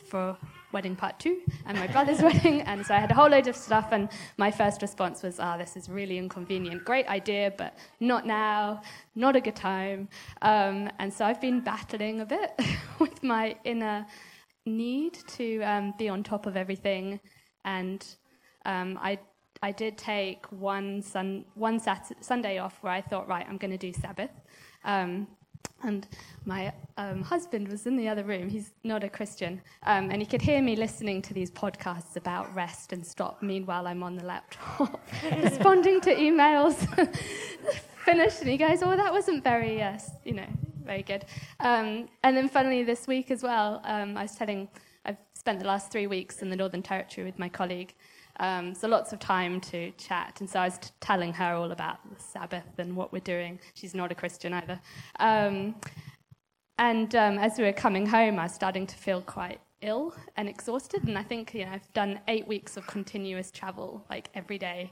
for 0.00 0.36
wedding 0.72 0.94
part 0.94 1.18
two 1.18 1.40
and 1.66 1.78
my 1.78 1.86
brother's 1.86 2.22
wedding. 2.22 2.60
And 2.62 2.84
so 2.84 2.94
I 2.94 2.98
had 2.98 3.10
a 3.10 3.14
whole 3.14 3.28
load 3.28 3.46
of 3.46 3.56
stuff. 3.56 3.88
And 3.92 4.08
my 4.36 4.50
first 4.50 4.82
response 4.82 5.22
was, 5.22 5.40
ah, 5.40 5.54
oh, 5.54 5.58
this 5.58 5.76
is 5.76 5.88
really 5.88 6.18
inconvenient. 6.18 6.84
Great 6.84 7.06
idea, 7.08 7.52
but 7.56 7.76
not 7.98 8.26
now, 8.26 8.82
not 9.14 9.36
a 9.36 9.40
good 9.40 9.56
time. 9.56 10.08
Um, 10.42 10.90
and 10.98 11.12
so 11.12 11.24
I've 11.24 11.40
been 11.40 11.60
battling 11.60 12.20
a 12.20 12.26
bit 12.26 12.52
with 12.98 13.22
my 13.22 13.56
inner 13.64 14.06
need 14.66 15.14
to 15.26 15.62
um, 15.62 15.94
be 15.98 16.08
on 16.08 16.22
top 16.22 16.46
of 16.46 16.56
everything. 16.56 17.20
And 17.64 18.04
um, 18.64 18.98
I, 19.00 19.18
I 19.62 19.72
did 19.72 19.98
take 19.98 20.50
one, 20.52 21.02
sun, 21.02 21.44
one 21.54 21.80
Sunday 22.20 22.58
off 22.58 22.78
where 22.82 22.92
I 22.92 23.00
thought, 23.00 23.28
right, 23.28 23.46
I'm 23.48 23.56
going 23.56 23.72
to 23.72 23.78
do 23.78 23.92
Sabbath. 23.92 24.30
And 25.82 26.06
my 26.44 26.72
um, 26.98 27.22
husband 27.22 27.68
was 27.68 27.86
in 27.86 27.96
the 27.96 28.08
other 28.08 28.22
room. 28.22 28.50
He's 28.50 28.72
not 28.84 29.02
a 29.02 29.08
Christian. 29.08 29.62
Um, 29.84 30.10
and 30.10 30.20
he 30.20 30.26
could 30.26 30.42
hear 30.42 30.60
me 30.60 30.76
listening 30.76 31.22
to 31.22 31.34
these 31.34 31.50
podcasts 31.50 32.16
about 32.16 32.54
rest 32.54 32.92
and 32.92 33.06
stop. 33.06 33.42
Meanwhile, 33.42 33.86
I'm 33.86 34.02
on 34.02 34.16
the 34.16 34.24
laptop 34.24 35.00
responding 35.42 36.00
to 36.02 36.14
emails. 36.14 36.74
Finished. 38.04 38.40
And 38.40 38.50
he 38.50 38.56
goes, 38.58 38.82
Oh, 38.82 38.94
that 38.94 39.12
wasn't 39.12 39.42
very, 39.42 39.82
uh, 39.82 39.98
you 40.24 40.34
know, 40.34 40.46
very 40.84 41.02
good. 41.02 41.24
Um, 41.60 42.08
and 42.24 42.36
then, 42.36 42.48
funnily, 42.48 42.82
this 42.82 43.06
week 43.06 43.30
as 43.30 43.42
well, 43.42 43.80
um, 43.84 44.16
I 44.16 44.22
was 44.22 44.34
telling, 44.34 44.68
I've 45.04 45.18
spent 45.34 45.60
the 45.60 45.66
last 45.66 45.90
three 45.90 46.06
weeks 46.06 46.42
in 46.42 46.50
the 46.50 46.56
Northern 46.56 46.82
Territory 46.82 47.24
with 47.24 47.38
my 47.38 47.48
colleague. 47.48 47.94
Um, 48.40 48.74
so 48.74 48.88
lots 48.88 49.12
of 49.12 49.20
time 49.20 49.60
to 49.60 49.92
chat. 49.92 50.40
And 50.40 50.48
so 50.48 50.60
I 50.60 50.64
was 50.64 50.78
t- 50.78 50.88
telling 51.00 51.34
her 51.34 51.52
all 51.54 51.70
about 51.70 51.98
the 52.10 52.20
Sabbath 52.20 52.78
and 52.78 52.96
what 52.96 53.12
we're 53.12 53.20
doing. 53.20 53.60
She's 53.74 53.94
not 53.94 54.10
a 54.10 54.14
Christian 54.14 54.54
either. 54.54 54.80
Um, 55.20 55.76
and 56.78 57.14
um, 57.14 57.36
as 57.36 57.58
we 57.58 57.64
were 57.64 57.72
coming 57.72 58.06
home, 58.06 58.38
I 58.38 58.44
was 58.44 58.54
starting 58.54 58.86
to 58.86 58.96
feel 58.96 59.20
quite 59.20 59.60
ill 59.82 60.14
and 60.38 60.48
exhausted. 60.48 61.04
And 61.04 61.18
I 61.18 61.22
think 61.22 61.54
you 61.54 61.66
know 61.66 61.72
I've 61.72 61.92
done 61.92 62.18
eight 62.28 62.48
weeks 62.48 62.78
of 62.78 62.86
continuous 62.86 63.50
travel, 63.50 64.04
like 64.08 64.30
every 64.34 64.58
day. 64.58 64.90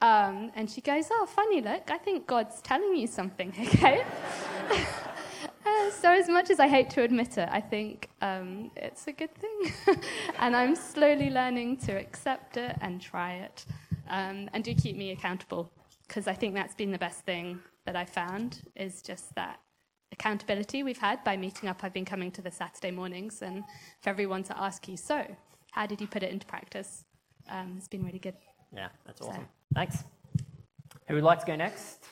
Um, 0.00 0.50
and 0.54 0.70
she 0.70 0.80
goes, 0.80 1.08
"Oh, 1.12 1.26
funny, 1.26 1.60
look. 1.60 1.90
I 1.90 1.98
think 1.98 2.26
God's 2.26 2.62
telling 2.62 2.96
you 2.96 3.06
something, 3.06 3.52
okay?" 3.60 4.04
Uh, 5.66 5.90
so, 6.02 6.10
as 6.12 6.28
much 6.28 6.50
as 6.50 6.60
I 6.60 6.68
hate 6.68 6.90
to 6.90 7.02
admit 7.02 7.38
it, 7.38 7.48
I 7.50 7.60
think 7.60 8.08
um, 8.22 8.70
it's 8.76 9.06
a 9.06 9.12
good 9.12 9.34
thing. 9.34 9.72
and 10.38 10.54
I'm 10.54 10.74
slowly 10.74 11.30
learning 11.30 11.78
to 11.78 11.92
accept 11.92 12.56
it 12.56 12.76
and 12.80 13.00
try 13.00 13.34
it. 13.34 13.64
Um, 14.08 14.48
and 14.52 14.62
do 14.62 14.74
keep 14.74 14.96
me 14.96 15.10
accountable, 15.10 15.70
because 16.06 16.28
I 16.28 16.34
think 16.34 16.54
that's 16.54 16.74
been 16.74 16.92
the 16.92 16.98
best 16.98 17.20
thing 17.20 17.58
that 17.84 17.96
I 17.96 18.04
found 18.04 18.60
is 18.76 19.02
just 19.02 19.34
that 19.34 19.58
accountability 20.12 20.82
we've 20.82 20.98
had 20.98 21.22
by 21.24 21.36
meeting 21.36 21.68
up. 21.68 21.82
I've 21.82 21.92
been 21.92 22.04
coming 22.04 22.30
to 22.32 22.42
the 22.42 22.50
Saturday 22.50 22.92
mornings, 22.92 23.42
and 23.42 23.64
for 24.00 24.10
everyone 24.10 24.44
to 24.44 24.58
ask 24.58 24.86
you, 24.88 24.96
so, 24.96 25.24
how 25.72 25.86
did 25.86 26.00
you 26.00 26.06
put 26.06 26.22
it 26.22 26.30
into 26.30 26.46
practice? 26.46 27.04
Um, 27.50 27.74
it's 27.76 27.88
been 27.88 28.04
really 28.04 28.18
good. 28.18 28.34
Yeah, 28.72 28.88
that's 29.04 29.20
awesome. 29.20 29.42
So. 29.42 29.48
Thanks. 29.74 30.04
Who 31.08 31.14
would 31.14 31.24
like 31.24 31.40
to 31.40 31.46
go 31.46 31.56
next? 31.56 32.04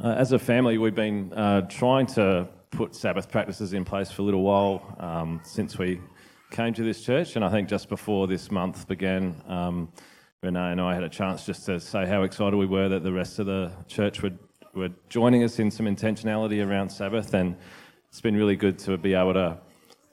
Uh, 0.00 0.10
as 0.10 0.30
a 0.30 0.38
family, 0.38 0.78
we've 0.78 0.94
been 0.94 1.32
uh, 1.32 1.60
trying 1.62 2.06
to 2.06 2.46
put 2.70 2.94
Sabbath 2.94 3.28
practices 3.28 3.72
in 3.72 3.84
place 3.84 4.12
for 4.12 4.22
a 4.22 4.24
little 4.24 4.42
while 4.42 4.96
um, 5.00 5.40
since 5.42 5.76
we 5.76 6.00
came 6.52 6.72
to 6.72 6.84
this 6.84 7.02
church, 7.02 7.34
and 7.34 7.44
I 7.44 7.48
think 7.48 7.68
just 7.68 7.88
before 7.88 8.28
this 8.28 8.52
month 8.52 8.86
began, 8.86 9.34
um, 9.48 9.88
Renee 10.40 10.70
and 10.70 10.80
I 10.80 10.94
had 10.94 11.02
a 11.02 11.08
chance 11.08 11.44
just 11.44 11.66
to 11.66 11.80
say 11.80 12.06
how 12.06 12.22
excited 12.22 12.56
we 12.56 12.64
were 12.64 12.88
that 12.88 13.02
the 13.02 13.12
rest 13.12 13.40
of 13.40 13.46
the 13.46 13.72
church 13.88 14.22
would 14.22 14.38
were 14.72 14.90
joining 15.08 15.42
us 15.42 15.58
in 15.58 15.68
some 15.68 15.86
intentionality 15.86 16.64
around 16.64 16.90
Sabbath, 16.90 17.34
and 17.34 17.56
it's 18.08 18.20
been 18.20 18.36
really 18.36 18.54
good 18.54 18.78
to 18.78 18.96
be 18.98 19.14
able 19.14 19.34
to 19.34 19.58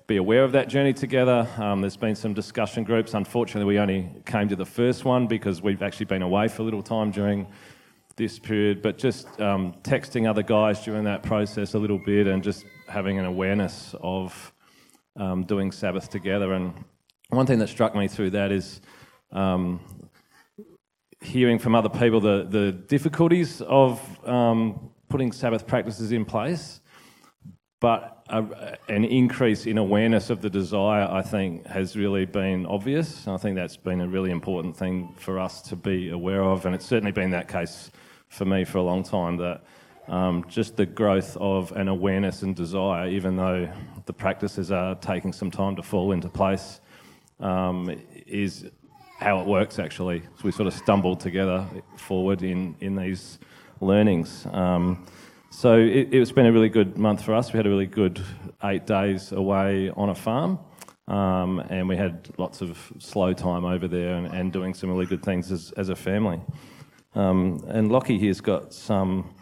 be 0.08 0.18
aware 0.18 0.44
of 0.44 0.52
that 0.54 0.68
journey 0.68 0.94
together. 0.94 1.48
Um, 1.58 1.82
there's 1.82 1.96
been 1.96 2.16
some 2.16 2.34
discussion 2.34 2.86
groups. 2.86 3.14
Unfortunately, 3.14 3.72
we 3.72 3.78
only 3.78 4.10
came 4.26 4.50
to 4.50 4.56
the 4.56 4.66
first 4.66 5.06
one 5.06 5.28
because 5.28 5.62
we've 5.62 5.84
actually 5.84 6.08
been 6.08 6.24
away 6.24 6.48
for 6.48 6.64
a 6.64 6.66
little 6.66 6.82
time 6.82 7.12
during 7.12 7.46
this 8.18 8.40
period, 8.40 8.82
but 8.82 8.98
just 8.98 9.28
um, 9.42 9.74
texting 9.84 10.30
other 10.30 10.44
guys 10.44 10.84
during 10.84 11.04
that 11.04 11.22
process 11.22 11.74
a 11.74 11.80
little 11.80 12.00
bit 12.00 12.28
and 12.28 12.44
just 12.44 12.66
having 12.88 13.20
an 13.20 13.26
awareness 13.26 13.94
of 14.02 14.54
um, 15.18 15.44
doing 15.44 15.72
Sabbath 15.72 16.10
together. 16.10 16.54
And 16.54 16.74
one 17.30 17.46
thing 17.46 17.60
that 17.60 17.68
struck 17.68 17.96
me 17.96 18.08
through 18.08 18.32
that 18.32 18.52
is 18.52 18.80
um, 19.32 19.82
hearing 21.22 21.60
from 21.60 21.76
other 21.76 21.90
people 21.90 22.22
the, 22.22 22.48
the 22.50 22.72
difficulties 22.72 23.62
of 23.62 24.00
um, 24.28 24.92
putting 25.10 25.32
Sabbath 25.32 25.68
practices 25.68 26.12
in 26.12 26.24
place, 26.24 26.80
but 27.82 28.24
a, 28.30 28.78
an 28.88 29.04
increase 29.04 29.66
in 29.66 29.78
awareness 29.78 30.30
of 30.30 30.42
the 30.42 30.50
desire, 30.50 31.08
I 31.10 31.22
think, 31.22 31.68
has 31.68 31.98
really 31.98 32.26
been 32.26 32.66
obvious. 32.66 33.28
I 33.28 33.38
think 33.38 33.56
that's 33.56 33.78
been 33.78 34.02
a 34.02 34.08
really 34.08 34.32
important 34.32 34.78
thing 34.78 35.14
for 35.18 35.38
us 35.38 35.62
to 35.64 35.76
be 35.76 36.10
aware 36.10 36.44
of, 36.44 36.66
and 36.66 36.74
it's 36.74 36.86
certainly 36.86 37.12
been 37.12 37.32
that 37.32 37.48
case 37.48 37.92
for 38.30 38.46
me 38.46 38.64
for 38.64 38.78
a 38.78 38.84
long 38.84 39.04
time. 39.04 39.38
That 39.38 39.64
um, 40.08 40.46
just 40.48 40.76
the 40.76 40.86
growth 40.86 41.36
of 41.38 41.72
an 41.72 41.88
awareness 41.88 42.42
and 42.42 42.56
desire, 42.56 43.08
even 43.08 43.36
though 43.36 43.70
the 44.06 44.14
practices 44.14 44.72
are 44.72 44.96
taking 44.96 45.34
some 45.34 45.52
time 45.52 45.76
to 45.76 45.84
fall 45.84 46.12
into 46.12 46.30
place, 46.30 46.80
um, 47.40 47.90
is 48.28 48.66
how 49.20 49.40
it 49.40 49.48
works 49.48 49.80
actually. 49.80 50.22
So 50.22 50.44
we 50.44 50.52
sort 50.52 50.68
of 50.68 50.74
stumbled 50.74 51.20
together 51.20 51.66
forward 51.98 52.44
in, 52.44 52.76
in 52.82 52.96
these 52.96 53.40
learnings. 53.82 54.46
Um, 54.52 55.06
so 55.50 55.78
it, 55.78 56.14
it's 56.14 56.32
been 56.32 56.46
a 56.46 56.52
really 56.52 56.70
good 56.70 56.98
month 56.98 57.24
for 57.24 57.34
us. 57.34 57.54
We 57.54 57.58
had 57.58 57.66
a 57.66 57.70
really 57.70 57.86
good 57.86 58.22
eight 58.64 58.86
days 58.86 59.32
away 59.32 59.90
on 59.90 60.10
a 60.10 60.16
farm. 60.16 60.60
Um, 61.08 61.60
and 61.70 61.88
we 61.88 61.96
had 61.96 62.30
lots 62.38 62.62
of 62.62 62.92
slow 62.98 63.32
time 63.32 63.64
over 63.64 63.88
there 63.88 64.16
and, 64.16 64.28
and 64.34 64.52
doing 64.52 64.74
some 64.74 64.90
really 64.90 65.06
good 65.06 65.24
things 65.24 65.52
as, 65.52 65.72
as 65.78 65.90
a 65.90 65.96
family. 65.96 66.42
Um, 67.16 67.64
and 67.68 67.92
Lockie 67.92 68.20
here's 68.20 68.42
got 68.42 68.74
some 68.74 69.34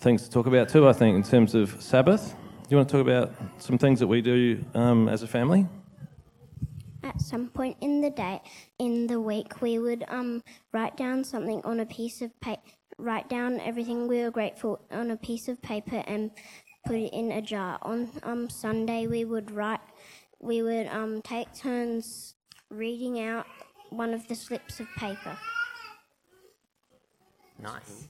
things 0.00 0.22
to 0.24 0.30
talk 0.30 0.46
about 0.46 0.68
too, 0.68 0.86
I 0.86 0.92
think, 0.92 1.16
in 1.16 1.22
terms 1.22 1.54
of 1.54 1.80
Sabbath. 1.82 2.34
Do 2.62 2.68
you 2.68 2.76
want 2.76 2.88
to 2.88 2.92
talk 2.92 3.02
about 3.02 3.32
some 3.58 3.78
things 3.78 4.00
that 4.00 4.06
we 4.06 4.20
do 4.20 4.62
um, 4.74 5.08
as 5.08 5.22
a 5.22 5.26
family? 5.26 5.66
At 7.02 7.20
some 7.20 7.48
point 7.48 7.76
in 7.80 8.00
the 8.00 8.10
day, 8.10 8.40
in 8.78 9.06
the 9.06 9.20
week, 9.20 9.60
we 9.60 9.78
would 9.78 10.04
um, 10.08 10.42
write 10.72 10.96
down 10.96 11.24
something 11.24 11.60
on 11.64 11.80
a 11.80 11.86
piece 11.86 12.22
of 12.22 12.38
paper, 12.40 12.62
write 12.98 13.28
down 13.28 13.58
everything 13.60 14.06
we 14.06 14.22
were 14.22 14.30
grateful 14.30 14.80
on 14.90 15.10
a 15.10 15.16
piece 15.16 15.48
of 15.48 15.60
paper 15.62 16.02
and 16.06 16.30
put 16.86 16.96
it 16.96 17.12
in 17.12 17.32
a 17.32 17.42
jar. 17.42 17.78
On 17.82 18.08
um, 18.22 18.48
Sunday, 18.48 19.06
we 19.06 19.24
would 19.24 19.50
write, 19.50 19.80
we 20.40 20.62
would 20.62 20.86
um, 20.88 21.22
take 21.22 21.52
turns 21.54 22.34
reading 22.70 23.20
out 23.20 23.46
one 23.90 24.14
of 24.14 24.26
the 24.28 24.34
slips 24.34 24.80
of 24.80 24.86
paper. 24.96 25.36
Nice. 27.62 28.08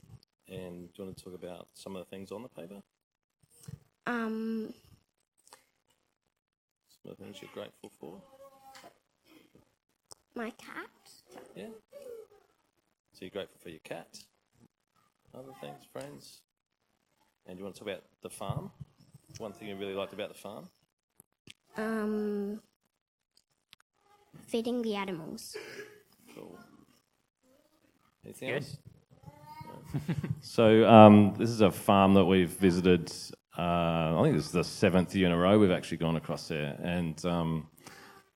And 0.49 0.87
do 0.91 1.01
you 1.01 1.05
want 1.05 1.17
to 1.17 1.23
talk 1.23 1.35
about 1.35 1.67
some 1.73 1.95
of 1.95 2.03
the 2.03 2.09
things 2.09 2.31
on 2.31 2.41
the 2.41 2.49
paper? 2.49 2.81
Um, 4.05 4.73
Some 6.89 7.11
of 7.11 7.17
the 7.17 7.23
things 7.23 7.37
you're 7.41 7.51
grateful 7.53 7.91
for? 7.99 8.21
my 10.35 10.49
cat. 10.51 10.89
Yeah. 11.55 11.67
So 13.13 13.19
you're 13.21 13.29
grateful 13.29 13.59
for 13.61 13.69
your 13.69 13.79
cat, 13.83 14.17
other 15.35 15.53
things, 15.61 15.85
friends. 15.91 16.41
And 17.45 17.59
you 17.59 17.63
want 17.63 17.75
to 17.75 17.79
talk 17.79 17.87
about 17.89 18.03
the 18.23 18.29
farm? 18.31 18.71
One 19.37 19.53
thing 19.53 19.67
you 19.67 19.75
really 19.75 19.93
liked 19.93 20.13
about 20.13 20.29
the 20.29 20.39
farm? 20.39 20.69
Um, 21.77 22.61
feeding 24.47 24.81
the 24.81 24.95
animals. 24.95 25.55
Cool. 26.33 26.57
Anything 28.25 28.49
Good. 28.49 28.63
else? 28.63 28.77
so 30.41 30.87
um, 30.89 31.33
this 31.37 31.49
is 31.49 31.61
a 31.61 31.71
farm 31.71 32.13
that 32.15 32.25
we've 32.25 32.49
visited. 32.49 33.11
Uh, 33.57 34.19
I 34.19 34.19
think 34.23 34.35
this 34.35 34.45
is 34.45 34.51
the 34.51 34.63
seventh 34.63 35.15
year 35.15 35.27
in 35.27 35.31
a 35.31 35.37
row 35.37 35.59
we've 35.59 35.71
actually 35.71 35.97
gone 35.97 36.15
across 36.15 36.47
there, 36.47 36.77
and 36.81 37.23
um, 37.25 37.67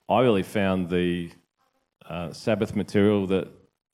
I 0.10 0.22
really 0.22 0.44
found 0.44 0.90
the 0.90 1.32
uh, 2.08 2.32
Sabbath 2.32 2.76
material 2.76 3.28
that 3.28 3.48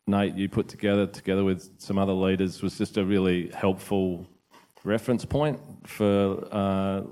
Nate 0.05 0.36
you 0.36 0.50
put 0.50 0.67
together, 0.67 1.08
together 1.08 1.43
with 1.43 1.79
some 1.79 1.98
other 1.98 2.13
leaders, 2.13 2.62
was 2.62 2.77
just 2.77 2.98
a 2.98 3.05
really 3.05 3.50
helpful 3.50 4.27
reference 4.84 5.24
point 5.24 5.60
for 5.88 6.46
uh, 6.51 7.03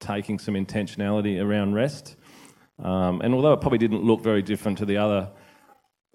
taking 0.00 0.38
some 0.38 0.54
intentionality 0.54 1.42
around 1.42 1.74
rest. 1.74 2.16
Um, 2.78 3.20
and 3.22 3.34
although 3.34 3.52
it 3.52 3.60
probably 3.60 3.78
didn't 3.78 4.04
look 4.04 4.22
very 4.22 4.42
different 4.42 4.78
to 4.78 4.86
the 4.86 4.98
other 4.98 5.30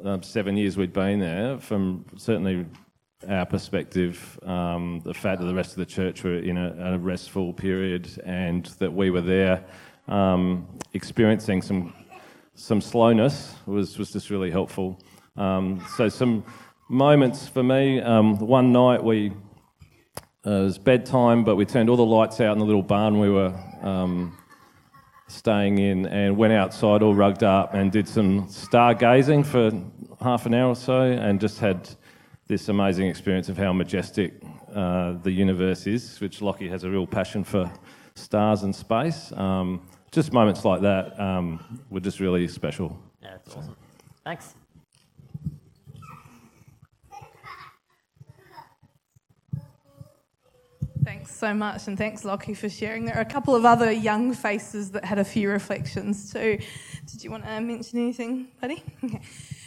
um, 0.03 0.23
seven 0.23 0.55
years 0.55 0.77
we'd 0.77 0.93
been 0.93 1.19
there, 1.19 1.59
from 1.59 2.05
certainly 2.15 2.65
our 3.27 3.45
perspective, 3.45 4.39
um, 4.43 5.01
the 5.03 5.13
fact 5.13 5.39
that 5.39 5.45
the 5.45 5.53
rest 5.53 5.71
of 5.71 5.77
the 5.77 5.85
church 5.85 6.23
were 6.23 6.37
in 6.37 6.57
a, 6.57 6.93
a 6.93 6.97
restful 6.97 7.53
period 7.53 8.09
and 8.25 8.65
that 8.79 8.91
we 8.91 9.09
were 9.09 9.21
there 9.21 9.63
um, 10.07 10.67
experiencing 10.93 11.61
some 11.61 11.93
some 12.55 12.81
slowness 12.81 13.55
was, 13.65 13.97
was 13.97 14.11
just 14.11 14.29
really 14.29 14.51
helpful. 14.51 14.99
Um, 15.35 15.83
so 15.97 16.07
some 16.07 16.43
moments 16.87 17.47
for 17.47 17.63
me. 17.63 17.99
Um, 17.99 18.37
one 18.37 18.71
night 18.71 19.03
we 19.03 19.31
uh, 20.45 20.51
it 20.51 20.63
was 20.63 20.77
bedtime, 20.77 21.43
but 21.43 21.55
we 21.55 21.65
turned 21.65 21.89
all 21.89 21.95
the 21.95 22.05
lights 22.05 22.41
out 22.41 22.51
in 22.53 22.59
the 22.59 22.65
little 22.65 22.83
barn 22.83 23.19
we 23.19 23.29
were 23.29 23.53
um, 23.81 24.37
staying 25.27 25.79
in 25.79 26.05
and 26.07 26.37
went 26.37 26.53
outside 26.53 27.01
all 27.01 27.15
rugged 27.15 27.43
up 27.43 27.73
and 27.73 27.91
did 27.91 28.07
some 28.07 28.47
stargazing 28.47 29.45
for 29.45 29.71
half 30.23 30.45
an 30.45 30.53
hour 30.53 30.69
or 30.69 30.75
so 30.75 31.01
and 31.01 31.39
just 31.39 31.59
had 31.59 31.89
this 32.47 32.69
amazing 32.69 33.07
experience 33.07 33.49
of 33.49 33.57
how 33.57 33.71
majestic 33.73 34.33
uh, 34.73 35.13
the 35.23 35.31
universe 35.31 35.87
is, 35.87 36.19
which 36.19 36.41
Lockie 36.41 36.67
has 36.67 36.83
a 36.83 36.89
real 36.89 37.07
passion 37.07 37.43
for 37.43 37.71
stars 38.15 38.63
and 38.63 38.75
space. 38.75 39.31
Um, 39.33 39.87
just 40.11 40.33
moments 40.33 40.65
like 40.65 40.81
that 40.81 41.19
um, 41.19 41.81
were 41.89 41.99
just 41.99 42.19
really 42.19 42.47
special. 42.47 42.99
Yeah, 43.21 43.31
that's 43.31 43.55
awesome. 43.55 43.75
Thanks. 44.23 44.55
Thanks 51.03 51.35
so 51.35 51.53
much, 51.53 51.87
and 51.87 51.97
thanks, 51.97 52.23
Lockie, 52.23 52.53
for 52.53 52.69
sharing. 52.69 53.05
There 53.05 53.17
are 53.17 53.21
a 53.21 53.25
couple 53.25 53.55
of 53.55 53.65
other 53.65 53.91
young 53.91 54.33
faces 54.33 54.91
that 54.91 55.03
had 55.03 55.19
a 55.19 55.25
few 55.25 55.49
reflections 55.49 56.31
too. 56.31 56.57
Did 57.07 57.23
you 57.23 57.31
want 57.31 57.43
to 57.43 57.59
mention 57.59 57.99
anything, 57.99 58.47
buddy? 58.59 58.83
Okay. 59.03 59.21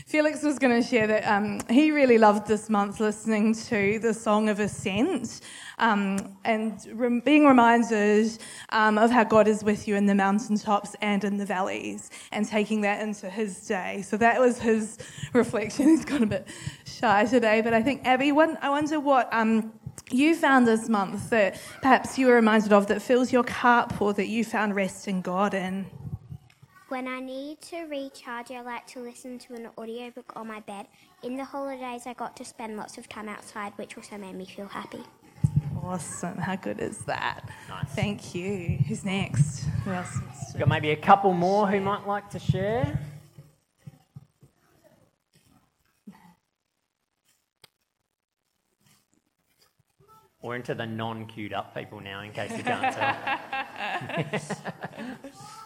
Felix 0.06 0.44
was 0.44 0.60
going 0.60 0.80
to 0.80 0.88
share 0.88 1.08
that 1.08 1.26
um, 1.26 1.58
he 1.68 1.90
really 1.90 2.16
loved 2.16 2.46
this 2.46 2.70
month 2.70 3.00
listening 3.00 3.52
to 3.52 3.98
the 3.98 4.14
Song 4.14 4.48
of 4.48 4.60
Ascent 4.60 5.40
um, 5.78 6.36
and 6.44 6.78
rem- 6.92 7.18
being 7.18 7.44
reminded 7.44 8.38
um, 8.68 8.98
of 8.98 9.10
how 9.10 9.24
God 9.24 9.48
is 9.48 9.64
with 9.64 9.88
you 9.88 9.96
in 9.96 10.06
the 10.06 10.14
mountaintops 10.14 10.94
and 11.02 11.24
in 11.24 11.38
the 11.38 11.44
valleys 11.44 12.12
and 12.30 12.46
taking 12.46 12.82
that 12.82 13.02
into 13.02 13.28
his 13.28 13.66
day. 13.66 14.00
So 14.02 14.16
that 14.18 14.38
was 14.38 14.60
his 14.60 14.96
reflection. 15.32 15.88
He's 15.88 16.04
got 16.04 16.22
a 16.22 16.26
bit 16.26 16.46
shy 16.84 17.24
today, 17.24 17.60
but 17.60 17.74
I 17.74 17.82
think, 17.82 18.06
Abby, 18.06 18.30
I 18.30 18.68
wonder 18.68 19.00
what 19.00 19.28
um, 19.32 19.72
you 20.12 20.36
found 20.36 20.68
this 20.68 20.88
month 20.88 21.30
that 21.30 21.60
perhaps 21.82 22.16
you 22.16 22.28
were 22.28 22.34
reminded 22.34 22.72
of 22.72 22.86
that 22.86 23.02
fills 23.02 23.32
your 23.32 23.42
cup 23.42 24.00
or 24.00 24.12
that 24.12 24.28
you 24.28 24.44
found 24.44 24.76
rest 24.76 25.08
in 25.08 25.20
God 25.20 25.52
in. 25.52 25.86
When 26.88 27.08
I 27.08 27.18
need 27.18 27.60
to 27.62 27.82
recharge, 27.86 28.52
I 28.52 28.60
like 28.60 28.86
to 28.88 29.00
listen 29.00 29.40
to 29.40 29.54
an 29.54 29.70
audiobook 29.76 30.32
on 30.36 30.46
my 30.46 30.60
bed. 30.60 30.86
In 31.24 31.36
the 31.36 31.44
holidays, 31.44 32.02
I 32.06 32.12
got 32.12 32.36
to 32.36 32.44
spend 32.44 32.76
lots 32.76 32.96
of 32.96 33.08
time 33.08 33.28
outside, 33.28 33.72
which 33.74 33.96
also 33.96 34.16
made 34.16 34.36
me 34.36 34.46
feel 34.46 34.68
happy. 34.68 35.02
Awesome. 35.82 36.38
How 36.38 36.54
good 36.54 36.78
is 36.78 36.98
that? 37.06 37.50
Nice. 37.68 37.88
Thank 37.88 38.36
you. 38.36 38.78
Who's 38.86 39.04
next? 39.04 39.64
Who 39.84 39.90
else 39.90 40.14
wants 40.14 40.44
We've 40.44 40.52
to? 40.52 40.58
got 40.60 40.68
maybe 40.68 40.90
a 40.90 40.96
couple 40.96 41.32
more 41.32 41.66
who 41.66 41.80
might 41.80 42.06
like 42.06 42.30
to 42.30 42.38
share. 42.38 42.96
We're 50.40 50.54
into 50.54 50.76
the 50.76 50.86
non 50.86 51.26
queued 51.26 51.52
up 51.52 51.74
people 51.74 52.00
now, 52.00 52.20
in 52.20 52.30
case 52.30 52.56
you 52.56 52.62
can't 52.62 52.94
tell. 52.94 53.16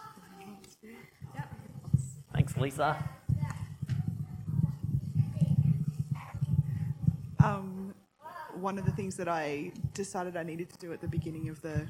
Lisa. 2.61 2.95
Um, 7.43 7.95
one 8.53 8.77
of 8.77 8.85
the 8.85 8.91
things 8.91 9.15
that 9.15 9.27
I 9.27 9.71
decided 9.95 10.37
I 10.37 10.43
needed 10.43 10.69
to 10.69 10.77
do 10.77 10.93
at 10.93 11.01
the 11.01 11.07
beginning 11.07 11.49
of 11.49 11.59
the 11.63 11.89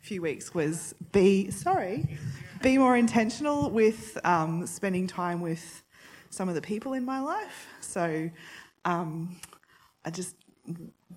few 0.00 0.20
weeks 0.20 0.52
was 0.52 0.94
be 1.12 1.50
sorry, 1.50 2.18
be 2.60 2.76
more 2.76 2.94
intentional 2.94 3.70
with 3.70 4.18
um, 4.24 4.66
spending 4.66 5.06
time 5.06 5.40
with 5.40 5.82
some 6.28 6.46
of 6.46 6.54
the 6.54 6.60
people 6.60 6.92
in 6.92 7.06
my 7.06 7.20
life. 7.20 7.68
So 7.80 8.28
um, 8.84 9.36
I 10.04 10.10
just 10.10 10.36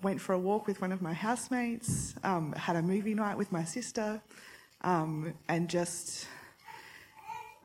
went 0.02 0.22
for 0.22 0.32
a 0.32 0.38
walk 0.38 0.66
with 0.66 0.80
one 0.80 0.92
of 0.92 1.02
my 1.02 1.12
housemates, 1.12 2.14
um, 2.24 2.52
had 2.52 2.76
a 2.76 2.82
movie 2.82 3.14
night 3.14 3.36
with 3.36 3.52
my 3.52 3.64
sister, 3.64 4.22
um, 4.80 5.34
and 5.48 5.68
just 5.68 6.26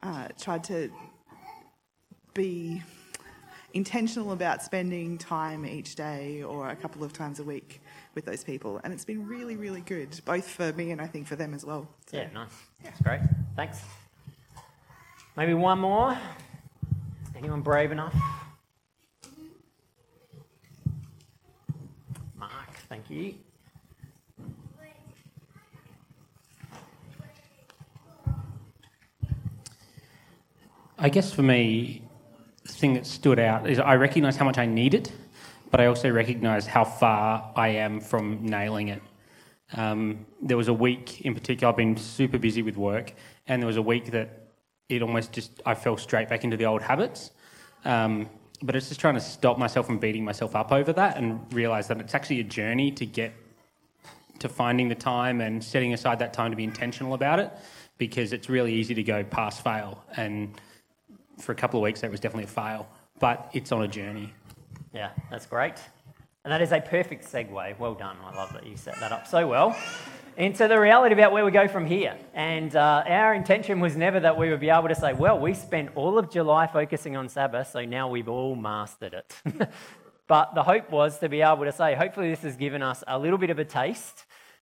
uh, 0.03 0.27
tried 0.38 0.63
to 0.65 0.89
be 2.33 2.81
intentional 3.73 4.31
about 4.31 4.61
spending 4.61 5.17
time 5.17 5.65
each 5.65 5.95
day 5.95 6.43
or 6.43 6.69
a 6.69 6.75
couple 6.75 7.03
of 7.03 7.13
times 7.13 7.39
a 7.39 7.43
week 7.43 7.81
with 8.15 8.25
those 8.25 8.43
people. 8.43 8.81
And 8.83 8.93
it's 8.93 9.05
been 9.05 9.25
really, 9.27 9.55
really 9.55 9.81
good, 9.81 10.19
both 10.25 10.47
for 10.47 10.73
me 10.73 10.91
and 10.91 11.01
I 11.01 11.07
think 11.07 11.27
for 11.27 11.35
them 11.35 11.53
as 11.53 11.65
well. 11.65 11.88
So, 12.07 12.17
yeah, 12.17 12.29
nice. 12.33 12.50
Yeah. 12.83 12.89
That's 12.89 13.01
great. 13.01 13.21
Thanks. 13.55 13.81
Maybe 15.38 15.53
one 15.53 15.79
more. 15.79 16.17
Anyone 17.35 17.61
brave 17.61 17.91
enough? 17.91 18.15
Mark, 22.38 22.75
thank 22.89 23.09
you. 23.09 23.35
I 31.03 31.09
guess 31.09 31.33
for 31.33 31.41
me, 31.41 32.03
thing 32.81 32.93
that 32.95 33.05
stood 33.05 33.39
out 33.39 33.69
is 33.69 33.79
I 33.79 33.95
recognise 33.95 34.35
how 34.35 34.45
much 34.45 34.57
I 34.57 34.65
need 34.65 34.93
it, 34.93 35.11
but 35.69 35.79
I 35.79 35.85
also 35.85 36.09
recognise 36.09 36.67
how 36.67 36.83
far 36.83 37.53
I 37.55 37.69
am 37.69 38.01
from 38.01 38.45
nailing 38.45 38.89
it. 38.89 39.01
Um, 39.73 40.25
there 40.41 40.57
was 40.57 40.67
a 40.67 40.73
week 40.73 41.21
in 41.21 41.33
particular, 41.33 41.71
I've 41.71 41.77
been 41.77 41.95
super 41.95 42.38
busy 42.38 42.61
with 42.61 42.75
work, 42.75 43.13
and 43.47 43.61
there 43.61 43.67
was 43.67 43.77
a 43.77 43.81
week 43.81 44.11
that 44.11 44.50
it 44.89 45.01
almost 45.01 45.31
just, 45.31 45.61
I 45.65 45.75
fell 45.75 45.95
straight 45.95 46.27
back 46.27 46.43
into 46.43 46.57
the 46.57 46.65
old 46.65 46.81
habits. 46.81 47.31
Um, 47.85 48.29
but 48.61 48.75
it's 48.75 48.89
just 48.89 49.00
trying 49.00 49.15
to 49.15 49.21
stop 49.21 49.57
myself 49.57 49.85
from 49.85 49.97
beating 49.97 50.25
myself 50.25 50.55
up 50.55 50.71
over 50.71 50.93
that 50.93 51.17
and 51.17 51.51
realise 51.53 51.88
that 51.88 52.00
it's 52.00 52.13
actually 52.13 52.41
a 52.41 52.43
journey 52.43 52.91
to 52.91 53.05
get 53.05 53.33
to 54.39 54.50
finding 54.50 54.89
the 54.89 54.95
time 54.95 55.39
and 55.39 55.63
setting 55.63 55.93
aside 55.93 56.19
that 56.19 56.33
time 56.33 56.51
to 56.51 56.57
be 56.57 56.63
intentional 56.63 57.13
about 57.13 57.39
it 57.39 57.51
because 57.97 58.33
it's 58.33 58.50
really 58.50 58.73
easy 58.73 58.93
to 58.95 59.03
go 59.03 59.23
pass 59.23 59.59
fail. 59.59 60.03
And 60.15 60.59
for 61.41 61.51
a 61.51 61.55
couple 61.55 61.79
of 61.79 61.83
weeks, 61.83 62.01
that 62.01 62.12
was 62.12 62.19
definitely 62.19 62.45
a 62.45 62.48
fail, 62.48 62.88
but 63.19 63.50
it's 63.53 63.71
on 63.71 63.83
a 63.83 63.88
journey. 63.88 64.33
Yeah, 64.93 65.12
that's 65.29 65.45
great. 65.45 65.75
And 66.43 66.51
that 66.51 66.62
is 66.62 66.71
a 66.71 66.81
perfect 66.81 67.31
segue. 67.31 67.77
Well 67.79 67.93
done. 67.93 68.17
I 68.25 68.36
love 68.36 68.51
that 68.53 68.65
you 68.65 68.75
set 68.75 69.00
that 69.00 69.12
up 69.12 69.27
so 69.27 69.48
well. 69.48 69.77
Into 70.38 70.67
the 70.67 70.79
reality 70.79 71.13
about 71.13 71.31
where 71.31 71.45
we 71.45 71.51
go 71.51 71.67
from 71.67 71.86
here. 71.86 72.17
And 72.33 72.75
uh, 72.75 73.03
our 73.05 73.33
intention 73.36 73.79
was 73.79 73.95
never 73.95 74.19
that 74.19 74.38
we 74.38 74.50
would 74.50 74.60
be 74.60 74.69
able 74.69 74.88
to 74.88 74.95
say, 74.95 75.13
well, 75.13 75.38
we 75.38 75.53
spent 75.53 75.89
all 75.95 76.17
of 76.17 76.31
July 76.31 76.67
focusing 76.67 77.15
on 77.15 77.29
Sabbath, 77.29 77.69
so 77.69 77.86
now 77.86 78.10
we've 78.10 78.29
all 78.29 78.55
mastered 78.55 79.13
it. 79.13 79.36
but 80.27 80.55
the 80.55 80.63
hope 80.63 80.89
was 80.89 81.19
to 81.19 81.29
be 81.29 81.41
able 81.41 81.65
to 81.65 81.71
say, 81.71 81.93
hopefully, 81.93 82.29
this 82.29 82.41
has 82.41 82.55
given 82.55 82.81
us 82.81 83.03
a 83.07 83.19
little 83.19 83.38
bit 83.38 83.50
of 83.50 83.60
a 83.60 83.65
taste, 83.65 84.25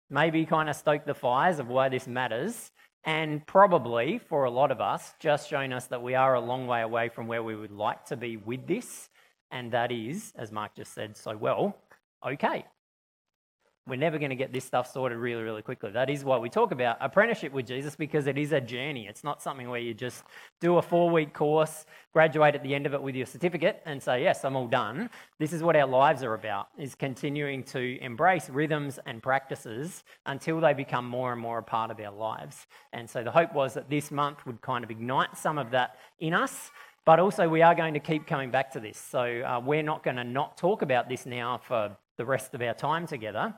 maybe 0.09 0.45
kind 0.45 0.69
of 0.69 0.75
stoke 0.75 1.05
the 1.05 1.13
fires 1.13 1.59
of 1.59 1.69
why 1.69 1.87
this 1.87 2.05
matters, 2.05 2.71
and 3.03 3.45
probably 3.47 4.19
for 4.19 4.43
a 4.43 4.51
lot 4.51 4.71
of 4.71 4.79
us, 4.79 5.13
just 5.19 5.49
shown 5.49 5.73
us 5.73 5.87
that 5.87 6.01
we 6.01 6.15
are 6.15 6.35
a 6.35 6.41
long 6.41 6.67
way 6.67 6.81
away 6.81 7.09
from 7.09 7.27
where 7.27 7.43
we 7.43 7.55
would 7.55 7.71
like 7.71 8.05
to 8.05 8.15
be 8.15 8.37
with 8.37 8.67
this. 8.67 9.09
And 9.49 9.71
that 9.71 9.91
is, 9.91 10.33
as 10.35 10.51
Mark 10.51 10.75
just 10.75 10.93
said 10.93 11.17
so 11.17 11.35
well, 11.35 11.75
okay. 12.25 12.65
We're 13.87 13.95
never 13.95 14.19
going 14.19 14.29
to 14.29 14.35
get 14.35 14.53
this 14.53 14.63
stuff 14.63 14.91
sorted 14.93 15.17
really, 15.17 15.41
really 15.41 15.63
quickly. 15.63 15.89
That 15.89 16.07
is 16.07 16.23
why 16.23 16.37
we 16.37 16.49
talk 16.49 16.71
about 16.71 16.97
apprenticeship 17.01 17.51
with 17.51 17.65
Jesus 17.65 17.95
because 17.95 18.27
it 18.27 18.37
is 18.37 18.51
a 18.51 18.61
journey. 18.61 19.07
It's 19.07 19.23
not 19.23 19.41
something 19.41 19.67
where 19.69 19.79
you 19.79 19.95
just 19.95 20.23
do 20.59 20.77
a 20.77 20.83
four 20.83 21.09
week 21.09 21.33
course, 21.33 21.87
graduate 22.13 22.53
at 22.53 22.61
the 22.61 22.75
end 22.75 22.85
of 22.85 22.93
it 22.93 23.01
with 23.01 23.15
your 23.15 23.25
certificate, 23.25 23.81
and 23.85 24.01
say, 24.01 24.21
Yes, 24.21 24.45
I'm 24.45 24.55
all 24.55 24.67
done. 24.67 25.09
This 25.39 25.51
is 25.51 25.63
what 25.63 25.75
our 25.75 25.87
lives 25.87 26.21
are 26.21 26.35
about, 26.35 26.67
is 26.77 26.93
continuing 26.93 27.63
to 27.65 27.97
embrace 28.01 28.51
rhythms 28.51 28.99
and 29.07 29.21
practices 29.21 30.03
until 30.27 30.59
they 30.59 30.73
become 30.73 31.07
more 31.07 31.33
and 31.33 31.41
more 31.41 31.57
a 31.57 31.63
part 31.63 31.89
of 31.89 31.99
our 31.99 32.13
lives. 32.13 32.67
And 32.93 33.09
so 33.09 33.23
the 33.23 33.31
hope 33.31 33.51
was 33.55 33.73
that 33.73 33.89
this 33.89 34.11
month 34.11 34.45
would 34.45 34.61
kind 34.61 34.83
of 34.83 34.91
ignite 34.91 35.35
some 35.35 35.57
of 35.57 35.71
that 35.71 35.95
in 36.19 36.35
us. 36.35 36.69
But 37.03 37.19
also, 37.19 37.49
we 37.49 37.63
are 37.63 37.73
going 37.73 37.95
to 37.95 37.99
keep 37.99 38.27
coming 38.27 38.51
back 38.51 38.69
to 38.73 38.79
this. 38.79 38.99
So, 38.99 39.41
uh, 39.41 39.59
we're 39.59 39.81
not 39.81 40.03
going 40.03 40.17
to 40.17 40.23
not 40.23 40.55
talk 40.55 40.83
about 40.83 41.09
this 41.09 41.25
now 41.25 41.57
for 41.57 41.97
the 42.17 42.25
rest 42.25 42.53
of 42.53 42.61
our 42.61 42.75
time 42.75 43.07
together. 43.07 43.55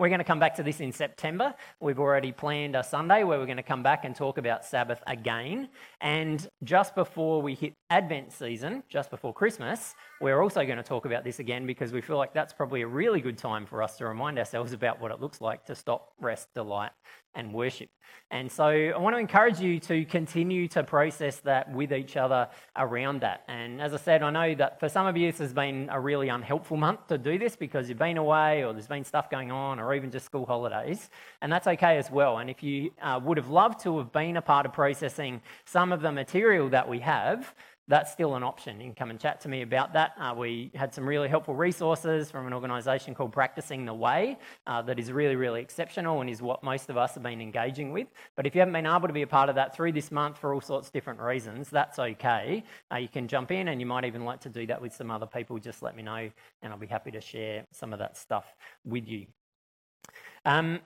We're 0.00 0.08
going 0.08 0.20
to 0.20 0.24
come 0.24 0.38
back 0.40 0.54
to 0.54 0.62
this 0.62 0.80
in 0.80 0.92
September. 0.92 1.54
We've 1.78 1.98
already 1.98 2.32
planned 2.32 2.74
a 2.74 2.82
Sunday 2.82 3.22
where 3.22 3.38
we're 3.38 3.44
going 3.44 3.58
to 3.58 3.62
come 3.62 3.82
back 3.82 4.06
and 4.06 4.16
talk 4.16 4.38
about 4.38 4.64
Sabbath 4.64 5.02
again. 5.06 5.68
And 6.00 6.48
just 6.64 6.94
before 6.94 7.42
we 7.42 7.54
hit 7.54 7.74
Advent 7.90 8.32
season, 8.32 8.82
just 8.88 9.10
before 9.10 9.34
Christmas, 9.34 9.94
we're 10.22 10.40
also 10.40 10.64
going 10.64 10.78
to 10.78 10.82
talk 10.82 11.04
about 11.04 11.22
this 11.22 11.38
again 11.38 11.66
because 11.66 11.92
we 11.92 12.00
feel 12.00 12.16
like 12.16 12.32
that's 12.32 12.54
probably 12.54 12.80
a 12.80 12.86
really 12.86 13.20
good 13.20 13.36
time 13.36 13.66
for 13.66 13.82
us 13.82 13.98
to 13.98 14.06
remind 14.06 14.38
ourselves 14.38 14.72
about 14.72 15.02
what 15.02 15.10
it 15.10 15.20
looks 15.20 15.42
like 15.42 15.66
to 15.66 15.74
stop, 15.74 16.14
rest, 16.18 16.48
delight, 16.54 16.92
and 17.34 17.52
worship. 17.52 17.90
And 18.30 18.50
so 18.50 18.64
I 18.64 18.96
want 18.98 19.14
to 19.14 19.18
encourage 19.18 19.60
you 19.60 19.78
to 19.80 20.04
continue 20.04 20.66
to 20.68 20.82
process 20.82 21.36
that 21.40 21.72
with 21.72 21.92
each 21.92 22.16
other 22.16 22.48
around 22.76 23.20
that. 23.20 23.42
And 23.48 23.80
as 23.80 23.94
I 23.94 23.98
said, 23.98 24.22
I 24.22 24.30
know 24.30 24.54
that 24.56 24.80
for 24.80 24.88
some 24.88 25.06
of 25.06 25.16
you, 25.16 25.30
this 25.30 25.38
has 25.38 25.52
been 25.52 25.88
a 25.90 26.00
really 26.00 26.28
unhelpful 26.28 26.76
month 26.76 27.06
to 27.08 27.18
do 27.18 27.38
this 27.38 27.56
because 27.56 27.88
you've 27.88 27.98
been 27.98 28.18
away 28.18 28.64
or 28.64 28.72
there's 28.72 28.88
been 28.88 29.04
stuff 29.04 29.30
going 29.30 29.50
on 29.50 29.78
or 29.78 29.89
even 29.94 30.10
just 30.10 30.26
school 30.26 30.46
holidays. 30.46 31.10
And 31.42 31.52
that's 31.52 31.66
okay 31.66 31.98
as 31.98 32.10
well. 32.10 32.38
And 32.38 32.50
if 32.50 32.62
you 32.62 32.90
uh, 33.02 33.20
would 33.22 33.36
have 33.36 33.48
loved 33.48 33.80
to 33.80 33.98
have 33.98 34.12
been 34.12 34.36
a 34.36 34.42
part 34.42 34.66
of 34.66 34.72
processing 34.72 35.42
some 35.64 35.92
of 35.92 36.02
the 36.02 36.12
material 36.12 36.68
that 36.70 36.88
we 36.88 37.00
have, 37.00 37.54
that's 37.90 38.12
still 38.12 38.36
an 38.36 38.44
option. 38.44 38.80
You 38.80 38.86
can 38.86 38.94
come 38.94 39.10
and 39.10 39.18
chat 39.18 39.40
to 39.40 39.48
me 39.48 39.62
about 39.62 39.92
that. 39.94 40.12
Uh, 40.16 40.32
we 40.36 40.70
had 40.76 40.94
some 40.94 41.04
really 41.04 41.28
helpful 41.28 41.56
resources 41.56 42.30
from 42.30 42.46
an 42.46 42.52
organisation 42.52 43.16
called 43.16 43.32
Practicing 43.32 43.84
the 43.84 43.92
Way 43.92 44.38
uh, 44.68 44.80
that 44.82 45.00
is 45.00 45.10
really, 45.10 45.34
really 45.34 45.60
exceptional 45.60 46.20
and 46.20 46.30
is 46.30 46.40
what 46.40 46.62
most 46.62 46.88
of 46.88 46.96
us 46.96 47.14
have 47.14 47.24
been 47.24 47.40
engaging 47.40 47.90
with. 47.92 48.06
But 48.36 48.46
if 48.46 48.54
you 48.54 48.60
haven't 48.60 48.74
been 48.74 48.86
able 48.86 49.08
to 49.08 49.12
be 49.12 49.22
a 49.22 49.26
part 49.26 49.48
of 49.48 49.56
that 49.56 49.74
through 49.74 49.90
this 49.90 50.12
month 50.12 50.38
for 50.38 50.54
all 50.54 50.60
sorts 50.60 50.86
of 50.86 50.92
different 50.92 51.18
reasons, 51.18 51.68
that's 51.68 51.98
okay. 51.98 52.62
Uh, 52.92 52.98
you 52.98 53.08
can 53.08 53.26
jump 53.26 53.50
in 53.50 53.66
and 53.66 53.80
you 53.80 53.86
might 53.86 54.04
even 54.04 54.24
like 54.24 54.40
to 54.42 54.48
do 54.48 54.66
that 54.68 54.80
with 54.80 54.94
some 54.94 55.10
other 55.10 55.26
people. 55.26 55.58
Just 55.58 55.82
let 55.82 55.96
me 55.96 56.04
know 56.04 56.30
and 56.62 56.72
I'll 56.72 56.78
be 56.78 56.86
happy 56.86 57.10
to 57.10 57.20
share 57.20 57.66
some 57.72 57.92
of 57.92 57.98
that 57.98 58.16
stuff 58.16 58.54
with 58.84 59.08
you. 59.08 59.26
Um, 60.44 60.80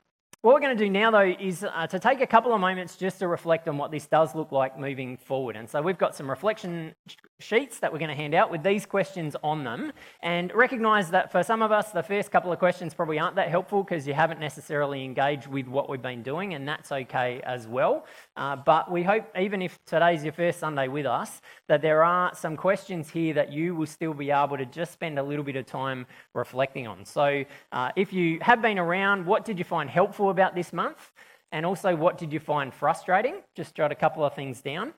what 0.45 0.53
we're 0.53 0.61
going 0.61 0.77
to 0.77 0.85
do 0.85 0.91
now, 0.91 1.11
though, 1.11 1.35
is 1.41 1.65
uh, 1.65 1.87
to 1.87 1.99
take 1.99 2.21
a 2.21 2.27
couple 2.27 2.53
of 2.53 2.61
moments 2.61 2.97
just 2.97 3.19
to 3.21 3.29
reflect 3.29 3.67
on 3.67 3.79
what 3.79 3.91
this 3.91 4.07
does 4.07 4.35
look 4.35 4.53
like 4.53 4.79
moving 4.79 5.17
forward. 5.17 5.57
And 5.57 5.67
so 5.67 5.81
we've 5.81 5.97
got 5.97 6.15
some 6.15 6.29
reflection 6.29 6.95
sheets 7.41 7.79
that 7.79 7.91
we're 7.91 7.99
going 7.99 8.11
to 8.11 8.15
hand 8.15 8.35
out 8.35 8.51
with 8.51 8.63
these 8.63 8.85
questions 8.85 9.37
on 9.43 9.65
them. 9.65 9.91
And 10.23 10.53
recognize 10.55 11.11
that 11.13 11.33
for 11.33 11.43
some 11.43 11.63
of 11.63 11.73
us, 11.73 11.93
the 11.93 12.03
first 12.03 12.31
couple 12.31 12.53
of 12.53 12.59
questions 12.59 12.93
probably 12.93 13.19
aren't 13.19 13.37
that 13.37 13.49
helpful 13.49 13.83
because 13.83 14.07
you 14.07 14.13
haven't 14.13 14.39
necessarily 14.39 15.03
engaged 15.03 15.47
with 15.47 15.67
what 15.67 15.89
we've 15.89 16.03
been 16.03 16.23
doing, 16.23 16.53
and 16.53 16.69
that's 16.69 16.93
okay 16.93 17.41
as 17.45 17.67
well. 17.67 18.05
Uh, 18.37 18.55
but 18.55 18.91
we 18.91 19.03
hope, 19.03 19.27
even 19.39 19.63
if 19.63 19.83
today's 19.87 20.25
your 20.25 20.35
first 20.35 20.59
Sunday 20.59 20.89
with 20.89 21.07
us, 21.07 21.41
that 21.69 21.81
there 21.81 22.05
are 22.05 22.35
some 22.35 22.55
questions 22.55 23.09
here 23.09 23.33
that 23.33 23.51
you 23.51 23.75
will 23.75 23.87
still 23.87 24.13
be 24.13 24.31
able 24.31 24.59
to 24.59 24.67
just 24.67 24.93
spend 24.93 25.19
a 25.19 25.23
little 25.23 25.45
bit 25.45 25.57
of 25.57 25.65
time 25.65 26.07
reflecting 26.35 26.87
on. 26.87 27.07
So 27.07 27.45
uh, 27.73 27.93
if 27.97 28.13
you 28.13 28.39
have 28.43 28.61
been 28.61 28.79
around, 28.79 29.25
what 29.25 29.47
did 29.47 29.59
you 29.59 29.65
find 29.65 29.89
helpful? 29.89 30.34
About 30.35 30.55
this 30.55 30.73
month? 30.73 31.13
And 31.53 31.65
also, 31.65 31.95
what 31.95 32.19
did 32.19 32.33
you 32.33 32.41
find 32.41 32.75
frustrating? 32.75 33.37
Just 33.55 33.75
jot 33.75 33.93
a 33.93 33.95
couple 33.95 34.25
of 34.25 34.35
things 34.35 34.61
down. 34.61 34.93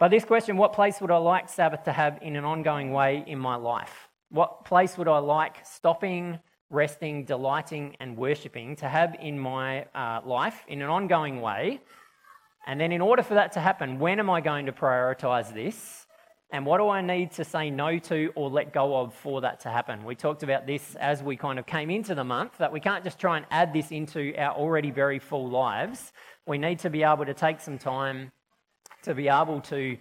By 0.00 0.08
this 0.08 0.24
question, 0.24 0.56
what 0.56 0.72
place 0.72 1.00
would 1.00 1.10
I 1.10 1.18
like 1.18 1.48
Sabbath 1.48 1.84
to 1.84 1.92
have 1.92 2.18
in 2.22 2.36
an 2.36 2.44
ongoing 2.44 2.90
way 2.92 3.22
in 3.26 3.38
my 3.38 3.56
life? 3.56 4.08
What 4.30 4.64
place 4.64 4.96
would 4.96 5.08
I 5.08 5.18
like 5.18 5.56
stopping, 5.66 6.38
resting, 6.70 7.24
delighting, 7.24 7.96
and 8.00 8.16
worshipping 8.16 8.76
to 8.76 8.88
have 8.88 9.16
in 9.20 9.38
my 9.38 9.84
uh, 9.94 10.20
life 10.24 10.64
in 10.68 10.82
an 10.82 10.88
ongoing 10.88 11.40
way? 11.40 11.80
And 12.66 12.80
then, 12.80 12.90
in 12.90 13.00
order 13.00 13.22
for 13.22 13.34
that 13.34 13.52
to 13.52 13.60
happen, 13.60 13.98
when 13.98 14.18
am 14.18 14.30
I 14.30 14.40
going 14.40 14.66
to 14.66 14.72
prioritize 14.72 15.52
this? 15.52 16.06
And 16.50 16.64
what 16.64 16.78
do 16.78 16.88
I 16.88 17.02
need 17.02 17.32
to 17.32 17.44
say 17.44 17.68
no 17.68 17.98
to 17.98 18.32
or 18.34 18.48
let 18.48 18.72
go 18.72 18.96
of 18.96 19.12
for 19.14 19.42
that 19.42 19.60
to 19.60 19.68
happen? 19.68 20.02
We 20.04 20.14
talked 20.14 20.42
about 20.42 20.66
this 20.66 20.94
as 20.94 21.22
we 21.22 21.36
kind 21.36 21.58
of 21.58 21.66
came 21.66 21.90
into 21.90 22.14
the 22.14 22.24
month 22.24 22.56
that 22.58 22.72
we 22.72 22.80
can't 22.80 23.04
just 23.04 23.18
try 23.18 23.36
and 23.36 23.44
add 23.50 23.74
this 23.74 23.90
into 23.90 24.34
our 24.38 24.54
already 24.54 24.90
very 24.90 25.18
full 25.18 25.48
lives. 25.48 26.12
We 26.46 26.56
need 26.56 26.78
to 26.80 26.90
be 26.90 27.02
able 27.02 27.26
to 27.26 27.34
take 27.34 27.60
some 27.60 27.76
time 27.76 28.32
to 29.02 29.14
be 29.14 29.28
able 29.28 29.60
to 29.60 29.98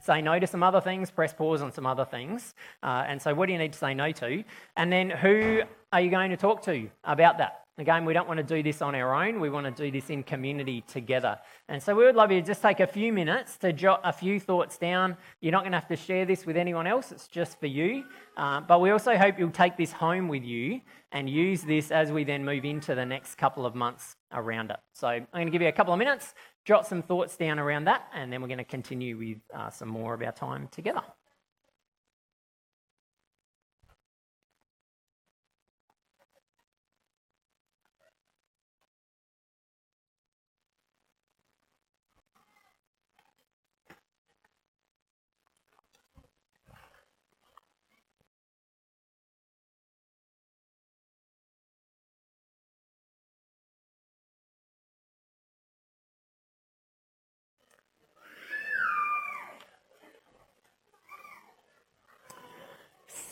say 0.00 0.22
no 0.22 0.38
to 0.38 0.46
some 0.46 0.62
other 0.62 0.80
things, 0.80 1.10
press 1.10 1.34
pause 1.34 1.60
on 1.60 1.72
some 1.72 1.86
other 1.86 2.06
things. 2.06 2.54
Uh, 2.82 3.04
and 3.06 3.20
so, 3.20 3.34
what 3.34 3.46
do 3.46 3.52
you 3.52 3.58
need 3.58 3.72
to 3.72 3.78
say 3.78 3.92
no 3.92 4.12
to? 4.12 4.44
And 4.76 4.90
then, 4.90 5.10
who 5.10 5.62
are 5.92 6.00
you 6.00 6.10
going 6.10 6.30
to 6.30 6.36
talk 6.36 6.62
to 6.62 6.88
about 7.04 7.38
that? 7.38 7.61
Again, 7.78 8.04
we 8.04 8.12
don't 8.12 8.28
want 8.28 8.36
to 8.36 8.44
do 8.44 8.62
this 8.62 8.82
on 8.82 8.94
our 8.94 9.14
own. 9.14 9.40
We 9.40 9.48
want 9.48 9.64
to 9.64 9.82
do 9.84 9.90
this 9.90 10.10
in 10.10 10.22
community 10.22 10.82
together. 10.86 11.38
And 11.70 11.82
so 11.82 11.94
we 11.94 12.04
would 12.04 12.14
love 12.14 12.30
you 12.30 12.38
to 12.38 12.46
just 12.46 12.60
take 12.60 12.80
a 12.80 12.86
few 12.86 13.14
minutes 13.14 13.56
to 13.58 13.72
jot 13.72 14.02
a 14.04 14.12
few 14.12 14.38
thoughts 14.38 14.76
down. 14.76 15.16
You're 15.40 15.52
not 15.52 15.62
going 15.62 15.72
to 15.72 15.78
have 15.78 15.88
to 15.88 15.96
share 15.96 16.26
this 16.26 16.44
with 16.44 16.58
anyone 16.58 16.86
else, 16.86 17.12
it's 17.12 17.26
just 17.26 17.58
for 17.58 17.66
you. 17.66 18.04
Uh, 18.36 18.60
but 18.60 18.82
we 18.82 18.90
also 18.90 19.16
hope 19.16 19.38
you'll 19.38 19.50
take 19.50 19.78
this 19.78 19.90
home 19.90 20.28
with 20.28 20.44
you 20.44 20.82
and 21.12 21.30
use 21.30 21.62
this 21.62 21.90
as 21.90 22.12
we 22.12 22.24
then 22.24 22.44
move 22.44 22.66
into 22.66 22.94
the 22.94 23.06
next 23.06 23.36
couple 23.36 23.64
of 23.64 23.74
months 23.74 24.16
around 24.32 24.70
it. 24.70 24.78
So 24.92 25.08
I'm 25.08 25.26
going 25.32 25.46
to 25.46 25.50
give 25.50 25.62
you 25.62 25.68
a 25.68 25.72
couple 25.72 25.94
of 25.94 25.98
minutes, 25.98 26.34
jot 26.66 26.86
some 26.86 27.00
thoughts 27.00 27.38
down 27.38 27.58
around 27.58 27.84
that, 27.84 28.06
and 28.14 28.30
then 28.30 28.42
we're 28.42 28.48
going 28.48 28.58
to 28.58 28.64
continue 28.64 29.16
with 29.16 29.38
uh, 29.54 29.70
some 29.70 29.88
more 29.88 30.12
of 30.12 30.20
our 30.20 30.32
time 30.32 30.68
together. 30.70 31.02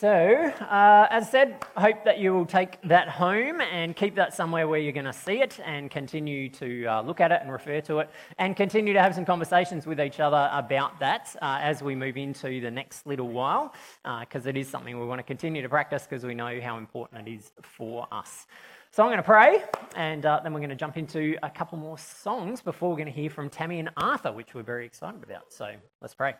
So, 0.01 0.09
uh, 0.09 1.07
as 1.11 1.27
I 1.27 1.29
said, 1.29 1.63
I 1.77 1.81
hope 1.81 2.05
that 2.05 2.17
you 2.17 2.33
will 2.33 2.47
take 2.47 2.81
that 2.81 3.07
home 3.07 3.61
and 3.61 3.95
keep 3.95 4.15
that 4.15 4.33
somewhere 4.33 4.67
where 4.67 4.79
you're 4.79 4.93
going 4.93 5.05
to 5.05 5.13
see 5.13 5.43
it 5.43 5.59
and 5.63 5.91
continue 5.91 6.49
to 6.49 6.85
uh, 6.87 7.01
look 7.03 7.21
at 7.21 7.31
it 7.31 7.41
and 7.43 7.51
refer 7.51 7.81
to 7.81 7.99
it 7.99 8.09
and 8.39 8.55
continue 8.55 8.93
to 8.93 8.99
have 8.99 9.13
some 9.13 9.25
conversations 9.25 9.85
with 9.85 10.01
each 10.01 10.19
other 10.19 10.49
about 10.53 10.99
that 11.01 11.35
uh, 11.43 11.59
as 11.61 11.83
we 11.83 11.93
move 11.93 12.17
into 12.17 12.59
the 12.61 12.71
next 12.71 13.05
little 13.05 13.27
while 13.27 13.75
because 14.21 14.47
uh, 14.47 14.49
it 14.49 14.57
is 14.57 14.67
something 14.67 14.99
we 14.99 15.05
want 15.05 15.19
to 15.19 15.23
continue 15.23 15.61
to 15.61 15.69
practice 15.69 16.07
because 16.09 16.25
we 16.25 16.33
know 16.33 16.59
how 16.61 16.79
important 16.79 17.27
it 17.27 17.31
is 17.31 17.51
for 17.61 18.07
us. 18.11 18.47
So, 18.89 19.03
I'm 19.03 19.09
going 19.09 19.17
to 19.17 19.23
pray 19.23 19.63
and 19.95 20.25
uh, 20.25 20.39
then 20.41 20.51
we're 20.51 20.61
going 20.61 20.71
to 20.71 20.75
jump 20.75 20.97
into 20.97 21.37
a 21.43 21.49
couple 21.51 21.77
more 21.77 21.99
songs 21.99 22.59
before 22.59 22.89
we're 22.89 22.97
going 22.97 23.05
to 23.05 23.11
hear 23.11 23.29
from 23.29 23.51
Tammy 23.51 23.77
and 23.77 23.91
Arthur, 23.97 24.31
which 24.31 24.55
we're 24.55 24.63
very 24.63 24.87
excited 24.87 25.21
about. 25.21 25.53
So, 25.53 25.75
let's 26.01 26.15
pray. 26.15 26.33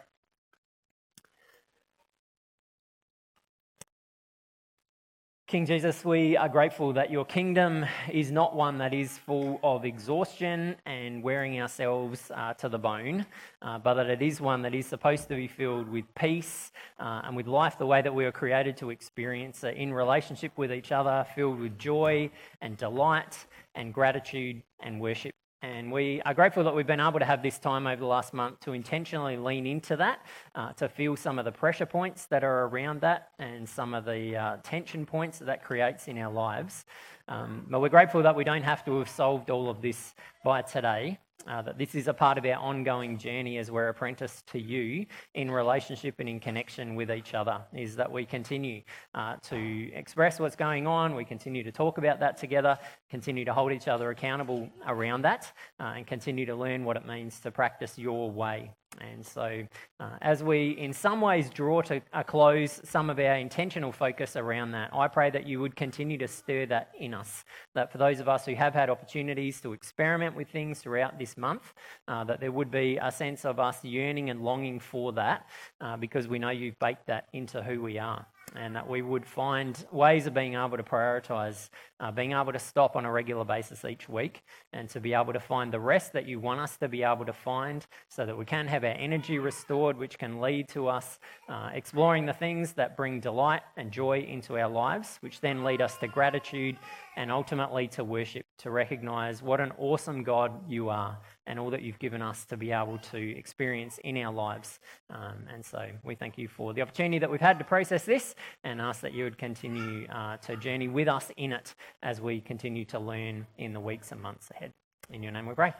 King 5.51 5.65
Jesus, 5.65 6.05
we 6.05 6.37
are 6.37 6.47
grateful 6.47 6.93
that 6.93 7.11
your 7.11 7.25
kingdom 7.25 7.85
is 8.09 8.31
not 8.31 8.55
one 8.55 8.77
that 8.77 8.93
is 8.93 9.17
full 9.17 9.59
of 9.63 9.83
exhaustion 9.83 10.77
and 10.85 11.21
wearing 11.21 11.61
ourselves 11.61 12.31
uh, 12.33 12.53
to 12.53 12.69
the 12.69 12.79
bone, 12.79 13.25
uh, 13.61 13.77
but 13.77 13.95
that 13.95 14.09
it 14.09 14.21
is 14.21 14.39
one 14.39 14.61
that 14.61 14.73
is 14.73 14.85
supposed 14.85 15.27
to 15.27 15.35
be 15.35 15.49
filled 15.49 15.89
with 15.89 16.05
peace 16.15 16.71
uh, 17.01 17.23
and 17.25 17.35
with 17.35 17.47
life 17.47 17.77
the 17.77 17.85
way 17.85 18.01
that 18.01 18.15
we 18.15 18.23
were 18.23 18.31
created 18.31 18.77
to 18.77 18.91
experience 18.91 19.65
it 19.65 19.75
in 19.75 19.93
relationship 19.93 20.53
with 20.57 20.71
each 20.71 20.93
other, 20.93 21.27
filled 21.35 21.59
with 21.59 21.77
joy 21.77 22.31
and 22.61 22.77
delight 22.77 23.45
and 23.75 23.93
gratitude 23.93 24.63
and 24.79 25.01
worship 25.01 25.33
and 25.61 25.91
we 25.91 26.21
are 26.23 26.33
grateful 26.33 26.63
that 26.63 26.75
we've 26.75 26.87
been 26.87 26.99
able 26.99 27.19
to 27.19 27.25
have 27.25 27.43
this 27.43 27.59
time 27.59 27.85
over 27.85 27.99
the 27.99 28.05
last 28.07 28.33
month 28.33 28.59
to 28.61 28.73
intentionally 28.73 29.37
lean 29.37 29.67
into 29.67 29.95
that, 29.95 30.25
uh, 30.55 30.73
to 30.73 30.89
feel 30.89 31.15
some 31.15 31.37
of 31.37 31.45
the 31.45 31.51
pressure 31.51 31.85
points 31.85 32.25
that 32.27 32.43
are 32.43 32.65
around 32.65 33.01
that 33.01 33.29
and 33.37 33.67
some 33.69 33.93
of 33.93 34.05
the 34.05 34.35
uh, 34.35 34.57
tension 34.63 35.05
points 35.05 35.39
that 35.39 35.45
that 35.45 35.63
creates 35.63 36.07
in 36.07 36.17
our 36.17 36.31
lives. 36.31 36.85
Um, 37.27 37.65
but 37.69 37.79
we're 37.79 37.89
grateful 37.89 38.23
that 38.23 38.35
we 38.35 38.43
don't 38.43 38.63
have 38.63 38.83
to 38.85 38.97
have 38.99 39.09
solved 39.09 39.49
all 39.49 39.69
of 39.69 39.81
this 39.81 40.15
by 40.43 40.61
today 40.63 41.19
uh, 41.47 41.61
that 41.61 41.77
this 41.77 41.95
is 41.95 42.07
a 42.07 42.13
part 42.13 42.37
of 42.37 42.45
our 42.45 42.55
ongoing 42.55 43.17
journey 43.17 43.57
as 43.57 43.71
we're 43.71 43.89
apprenticed 43.89 44.47
to 44.47 44.59
you 44.59 45.05
in 45.33 45.49
relationship 45.49 46.15
and 46.19 46.29
in 46.29 46.39
connection 46.39 46.95
with 46.95 47.11
each 47.11 47.33
other, 47.33 47.61
is 47.73 47.95
that 47.95 48.11
we 48.11 48.25
continue 48.25 48.81
uh, 49.15 49.35
to 49.43 49.91
express 49.93 50.39
what's 50.39 50.55
going 50.55 50.87
on, 50.87 51.15
we 51.15 51.25
continue 51.25 51.63
to 51.63 51.71
talk 51.71 51.97
about 51.97 52.19
that 52.19 52.37
together, 52.37 52.77
continue 53.09 53.45
to 53.45 53.53
hold 53.53 53.71
each 53.71 53.87
other 53.87 54.09
accountable 54.09 54.69
around 54.87 55.21
that, 55.21 55.51
uh, 55.79 55.93
and 55.95 56.07
continue 56.07 56.45
to 56.45 56.55
learn 56.55 56.83
what 56.83 56.97
it 56.97 57.05
means 57.05 57.39
to 57.39 57.51
practice 57.51 57.97
your 57.97 58.29
way 58.29 58.71
and 58.99 59.25
so, 59.25 59.63
uh, 59.99 60.09
as 60.21 60.43
we 60.43 60.71
in 60.71 60.91
some 60.91 61.21
ways 61.21 61.49
draw 61.49 61.81
to 61.83 62.01
a 62.13 62.23
close 62.23 62.81
some 62.83 63.09
of 63.09 63.19
our 63.19 63.35
intentional 63.35 63.91
focus 63.91 64.35
around 64.35 64.71
that, 64.71 64.89
I 64.93 65.07
pray 65.07 65.29
that 65.29 65.47
you 65.47 65.59
would 65.61 65.75
continue 65.75 66.17
to 66.17 66.27
stir 66.27 66.65
that 66.67 66.89
in 66.99 67.13
us. 67.13 67.45
That 67.73 67.91
for 67.91 67.97
those 67.97 68.19
of 68.19 68.27
us 68.27 68.45
who 68.45 68.53
have 68.55 68.73
had 68.73 68.89
opportunities 68.89 69.61
to 69.61 69.73
experiment 69.73 70.35
with 70.35 70.49
things 70.49 70.79
throughout 70.79 71.17
this 71.17 71.37
month, 71.37 71.73
uh, 72.07 72.23
that 72.25 72.41
there 72.41 72.51
would 72.51 72.69
be 72.69 72.97
a 73.01 73.11
sense 73.11 73.45
of 73.45 73.59
us 73.59 73.83
yearning 73.83 74.29
and 74.29 74.41
longing 74.41 74.79
for 74.79 75.13
that 75.13 75.47
uh, 75.79 75.95
because 75.95 76.27
we 76.27 76.37
know 76.37 76.49
you've 76.49 76.79
baked 76.79 77.07
that 77.07 77.27
into 77.33 77.63
who 77.63 77.81
we 77.81 77.97
are 77.97 78.25
and 78.55 78.75
that 78.75 78.87
we 78.87 79.01
would 79.01 79.25
find 79.25 79.85
ways 79.91 80.27
of 80.27 80.33
being 80.33 80.55
able 80.55 80.77
to 80.77 80.83
prioritize, 80.83 81.69
uh, 81.99 82.11
being 82.11 82.33
able 82.33 82.51
to 82.51 82.59
stop 82.59 82.95
on 82.95 83.05
a 83.05 83.11
regular 83.11 83.45
basis 83.45 83.85
each 83.85 84.09
week, 84.09 84.43
and 84.73 84.89
to 84.89 84.99
be 84.99 85.13
able 85.13 85.33
to 85.33 85.39
find 85.39 85.71
the 85.71 85.79
rest 85.79 86.13
that 86.13 86.25
you 86.25 86.39
want 86.39 86.59
us 86.59 86.77
to 86.77 86.87
be 86.87 87.03
able 87.03 87.25
to 87.25 87.33
find 87.33 87.85
so 88.09 88.25
that 88.25 88.37
we 88.37 88.45
can 88.45 88.67
have 88.67 88.83
our 88.83 88.91
energy 88.91 89.39
restored, 89.39 89.97
which 89.97 90.17
can 90.17 90.41
lead 90.41 90.67
to 90.69 90.87
us 90.87 91.19
uh, 91.49 91.69
exploring 91.73 92.25
the 92.25 92.33
things 92.33 92.73
that 92.73 92.97
bring 92.97 93.19
delight 93.19 93.61
and 93.77 93.91
joy 93.91 94.19
into 94.19 94.57
our 94.57 94.69
lives, 94.69 95.17
which 95.21 95.39
then 95.41 95.63
lead 95.63 95.81
us 95.81 95.97
to 95.97 96.07
gratitude 96.07 96.77
and 97.15 97.31
ultimately 97.31 97.87
to 97.87 98.03
worship, 98.03 98.45
to 98.61 98.71
recognize 98.71 99.41
what 99.41 99.59
an 99.59 99.71
awesome 99.77 100.23
God 100.23 100.51
you 100.69 100.89
are 100.89 101.17
and 101.47 101.59
all 101.59 101.69
that 101.71 101.81
you've 101.81 101.99
given 101.99 102.21
us 102.21 102.45
to 102.45 102.57
be 102.57 102.71
able 102.71 102.97
to 102.97 103.37
experience 103.37 103.99
in 104.03 104.17
our 104.17 104.33
lives. 104.33 104.79
Um, 105.09 105.45
and 105.53 105.65
so 105.65 105.89
we 106.03 106.15
thank 106.15 106.37
you 106.37 106.47
for 106.47 106.73
the 106.73 106.81
opportunity 106.81 107.19
that 107.19 107.29
we've 107.29 107.41
had 107.41 107.57
to 107.59 107.65
process 107.65 108.03
this 108.03 108.35
and 108.63 108.79
ask 108.79 109.01
that 109.01 109.13
you 109.13 109.23
would 109.23 109.37
continue 109.37 110.07
uh, 110.07 110.37
to 110.37 110.55
journey 110.57 110.87
with 110.87 111.07
us 111.07 111.31
in 111.37 111.53
it 111.53 111.73
as 112.03 112.21
we 112.21 112.39
continue 112.39 112.85
to 112.85 112.99
learn 112.99 113.47
in 113.57 113.73
the 113.73 113.79
weeks 113.79 114.11
and 114.11 114.21
months 114.21 114.51
ahead. 114.51 114.71
In 115.09 115.23
your 115.23 115.31
name 115.31 115.47
we 115.47 115.55
pray. 115.55 115.73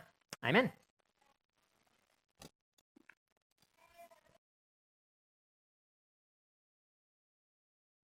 Amen. 0.43 0.71